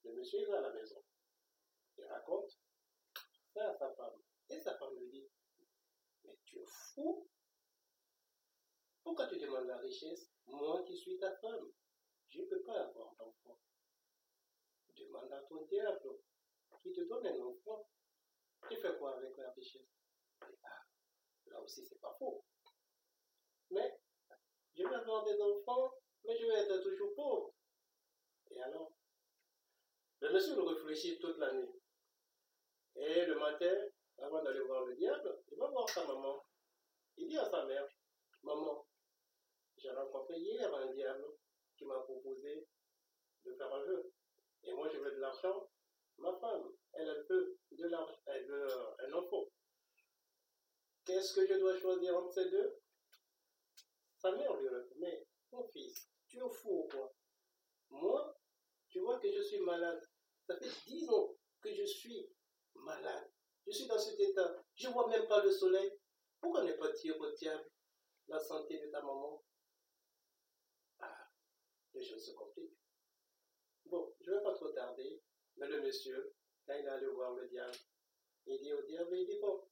Le 0.03 0.13
monsieur 0.13 0.45
va 0.45 0.59
à 0.59 0.61
la 0.61 0.73
maison. 0.73 1.03
Il 1.97 2.05
raconte 2.05 2.59
ça 3.55 3.71
à 3.71 3.75
sa 3.75 3.91
femme. 3.95 4.21
Et 4.49 4.59
sa 4.59 4.77
femme 4.77 4.95
lui 4.99 5.09
dit 5.09 5.27
fou 6.93 7.27
Pourquoi 9.07 9.27
tu 9.27 9.39
demandes 9.39 9.67
la 9.67 9.77
richesse? 9.77 10.29
Moi 10.47 10.83
qui 10.85 10.93
suis 10.97 11.17
ta 11.17 11.33
femme, 11.37 11.71
je 12.27 12.41
ne 12.41 12.45
peux 12.45 12.61
pas 12.63 12.77
avoir 12.87 13.15
d'enfant. 13.15 13.57
Demande 14.97 15.31
à 15.31 15.41
ton 15.43 15.63
diable 15.67 16.19
qui 16.83 16.91
te 16.91 17.07
donne 17.07 17.25
un 17.25 17.39
enfant. 17.39 17.87
Tu 18.69 18.75
fais 18.75 18.97
quoi 18.97 19.15
avec 19.15 19.37
la 19.37 19.49
richesse? 19.51 19.87
Ah, 20.41 20.83
Là 21.45 21.61
aussi, 21.61 21.85
c'est 21.85 22.01
pas 22.01 22.13
faux. 22.19 22.43
Mais 23.71 23.97
je 24.75 24.83
vais 24.83 24.95
avoir 24.95 25.23
des 25.23 25.39
enfants, 25.41 25.93
mais 26.25 26.37
je 26.37 26.45
vais 26.45 26.59
être 26.65 26.83
toujours 26.83 27.15
pauvre. 27.15 27.53
Et 28.51 28.61
alors? 28.61 28.91
Le 30.19 30.33
monsieur 30.33 30.53
le 30.53 30.63
réfléchit 30.63 31.17
toute 31.17 31.37
la 31.37 31.53
nuit. 31.53 31.81
Et 32.97 33.25
le 33.25 33.39
matin, 33.39 33.73
avant 34.17 34.43
d'aller 34.43 34.63
voir 34.63 34.83
le 34.83 34.95
diable, 34.97 35.43
il 35.49 35.57
va 35.57 35.69
voir 35.69 35.87
sa 35.87 36.05
maman. 36.05 36.45
Il 37.15 37.29
dit 37.29 37.37
à 37.37 37.49
sa 37.49 37.65
mère, 37.65 37.87
Maman, 38.43 38.86
j'ai 39.87 39.93
rencontré 39.93 40.37
hier 40.37 40.73
un 40.73 40.87
diable 40.87 41.25
qui 41.77 41.85
m'a 41.85 41.99
proposé 41.99 42.67
de 43.45 43.53
faire 43.53 43.73
un 43.73 43.83
vœu. 43.85 44.11
Et 44.63 44.73
moi, 44.73 44.89
je 44.91 44.97
veux 44.97 45.11
de 45.11 45.19
l'argent. 45.19 45.69
Ma 46.17 46.33
femme, 46.39 46.73
elle, 46.93 47.07
elle 47.07 47.25
veut 47.29 47.57
de 47.71 47.87
l'argent, 47.87 48.19
elle 48.25 48.45
veut 48.47 48.67
un 48.99 49.13
enfant. 49.13 49.45
Qu'est-ce 51.05 51.33
que 51.35 51.47
je 51.47 51.53
dois 51.53 51.79
choisir 51.79 52.17
entre 52.17 52.33
ces 52.33 52.49
deux? 52.49 52.79
Sa 54.17 54.31
mère 54.31 54.53
lui 54.57 54.67
répond, 54.67 54.95
mais 54.97 55.25
mon 55.51 55.63
fils, 55.69 56.09
tu 56.27 56.37
es 56.37 56.49
fou 56.49 56.83
ou 56.83 56.87
quoi 56.87 57.13
Moi, 57.89 58.37
tu 58.89 58.99
vois 58.99 59.19
que 59.19 59.31
je 59.31 59.41
suis 59.41 59.59
malade. 59.59 60.03
Ça 60.47 60.57
fait 60.57 60.71
dix 60.85 61.07
ans 61.09 61.33
que 61.61 61.73
je 61.73 61.85
suis 61.85 62.29
malade. 62.73 63.31
Je 63.65 63.71
suis 63.71 63.87
dans 63.87 63.99
cet 63.99 64.19
état. 64.19 64.55
Je 64.75 64.89
vois 64.89 65.07
même 65.07 65.27
pas 65.27 65.43
le 65.43 65.51
soleil. 65.51 65.93
Pourquoi 66.41 66.63
ne 66.63 66.73
pas 66.73 66.91
dire 66.91 67.17
au 67.19 67.31
diable 67.31 67.69
la 68.27 68.39
santé 68.39 68.79
de 68.79 68.91
ta 68.91 69.01
maman? 69.01 69.43
Les 71.97 72.05
choses 72.05 72.25
se 72.25 72.31
compliquent. 72.33 72.77
Bon, 73.85 74.13
je 74.21 74.31
ne 74.31 74.37
vais 74.37 74.43
pas 74.43 74.53
trop 74.53 74.71
tarder, 74.71 75.21
mais 75.57 75.67
le 75.67 75.81
monsieur, 75.81 76.33
quand 76.65 76.73
il 76.73 76.85
est 76.85 76.89
allé 76.89 77.07
voir 77.07 77.33
le 77.33 77.47
diable, 77.47 77.77
il 78.45 78.59
dit 78.59 78.73
au 78.73 78.81
diable, 78.83 79.17
il 79.17 79.25
dit, 79.25 79.39
bon, 79.39 79.63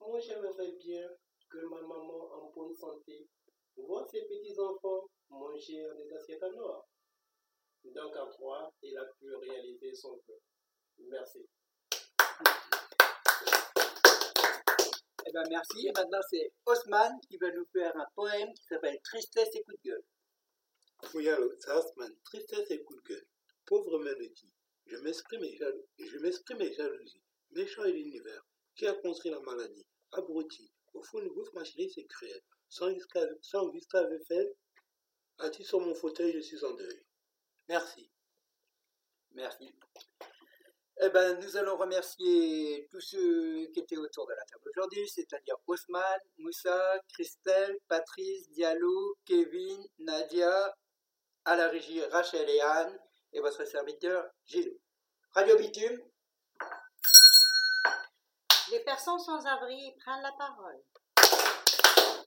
moi 0.00 0.18
j'aimerais 0.18 0.72
bien 0.72 1.08
que 1.48 1.58
ma 1.66 1.80
maman 1.80 2.32
en 2.32 2.50
bonne 2.50 2.74
santé 2.74 3.28
voit 3.76 4.06
ses 4.06 4.22
petits-enfants 4.26 5.08
manger 5.30 5.86
des 5.96 6.12
assiettes 6.12 6.42
en 6.42 6.54
or. 6.58 6.88
Donc 7.84 8.16
en 8.16 8.28
trois, 8.28 8.72
il 8.82 8.96
a 8.96 9.04
pu 9.18 9.34
réaliser 9.34 9.94
son 9.94 10.20
vœu. 10.28 10.40
Merci. 10.98 11.48
Eh 15.26 15.32
ben 15.32 15.44
merci. 15.48 15.86
Et 15.86 15.92
maintenant, 15.92 16.20
c'est 16.28 16.52
Osman 16.66 17.18
qui 17.28 17.36
va 17.38 17.50
nous 17.52 17.66
faire 17.72 17.96
un 17.96 18.06
poème 18.14 18.52
qui 18.52 18.64
s'appelle 18.64 19.00
Tristesse 19.02 19.54
et 19.54 19.62
coup 19.62 19.72
de 19.72 19.90
gueule. 19.90 20.04
Asman, 21.68 22.14
tristesse 22.24 22.70
et 22.70 22.82
coup 22.84 22.94
de 22.96 23.02
gueule. 23.02 23.26
Pauvre 23.66 23.98
mélodie, 23.98 24.52
je 24.86 24.96
m'exprime 24.98 25.44
et 25.44 25.58
je 26.06 26.18
m'exprime 26.18 26.60
et 26.60 26.72
jalousie. 26.72 27.22
Méchant 27.50 27.84
est 27.84 27.92
l'univers, 27.92 28.46
qui 28.74 28.86
a 28.86 28.94
construit 28.94 29.30
la 29.30 29.40
maladie? 29.40 29.86
Abruti, 30.12 30.70
au 30.94 31.02
fond, 31.02 31.20
une 31.20 31.28
bouffe, 31.28 31.52
ma 31.52 31.64
chérie, 31.64 31.90
c'est 31.94 32.04
cruel. 32.04 32.40
Sans 32.68 32.88
sans 33.42 33.68
Gustave 33.68 34.12
Eiffel, 34.12 34.52
assis 35.38 35.64
sur 35.64 35.80
mon 35.80 35.94
fauteuil, 35.94 36.32
je 36.32 36.40
suis 36.40 36.64
en 36.64 36.72
deuil. 36.74 37.02
Merci. 37.68 38.10
Merci. 39.32 39.72
Eh 41.02 41.08
ben, 41.08 41.38
nous 41.40 41.56
allons 41.56 41.76
remercier 41.78 42.86
tous 42.90 43.00
ceux 43.00 43.66
qui 43.72 43.80
étaient 43.80 43.96
autour 43.96 44.26
de 44.26 44.32
la 44.34 44.44
table 44.44 44.68
aujourd'hui, 44.68 45.08
c'est-à-dire 45.08 45.56
Osman, 45.66 46.20
Moussa, 46.38 47.00
Christelle, 47.08 47.78
Patrice, 47.88 48.50
Diallo, 48.50 49.16
Kevin, 49.24 49.82
Nadia, 49.98 50.76
à 51.44 51.56
la 51.56 51.68
régie 51.68 52.04
Rachel 52.06 52.48
et 52.48 52.60
Anne, 52.60 52.98
et 53.32 53.40
votre 53.40 53.64
serviteur 53.64 54.30
Gilles. 54.46 54.76
Radio 55.32 55.56
Bitume, 55.56 55.98
Les 58.72 58.80
personnes 58.80 59.18
sans 59.18 59.44
abri 59.46 59.94
prennent 60.00 60.22
la 60.22 60.32
parole. 60.32 60.80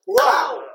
Waouh 0.06 0.73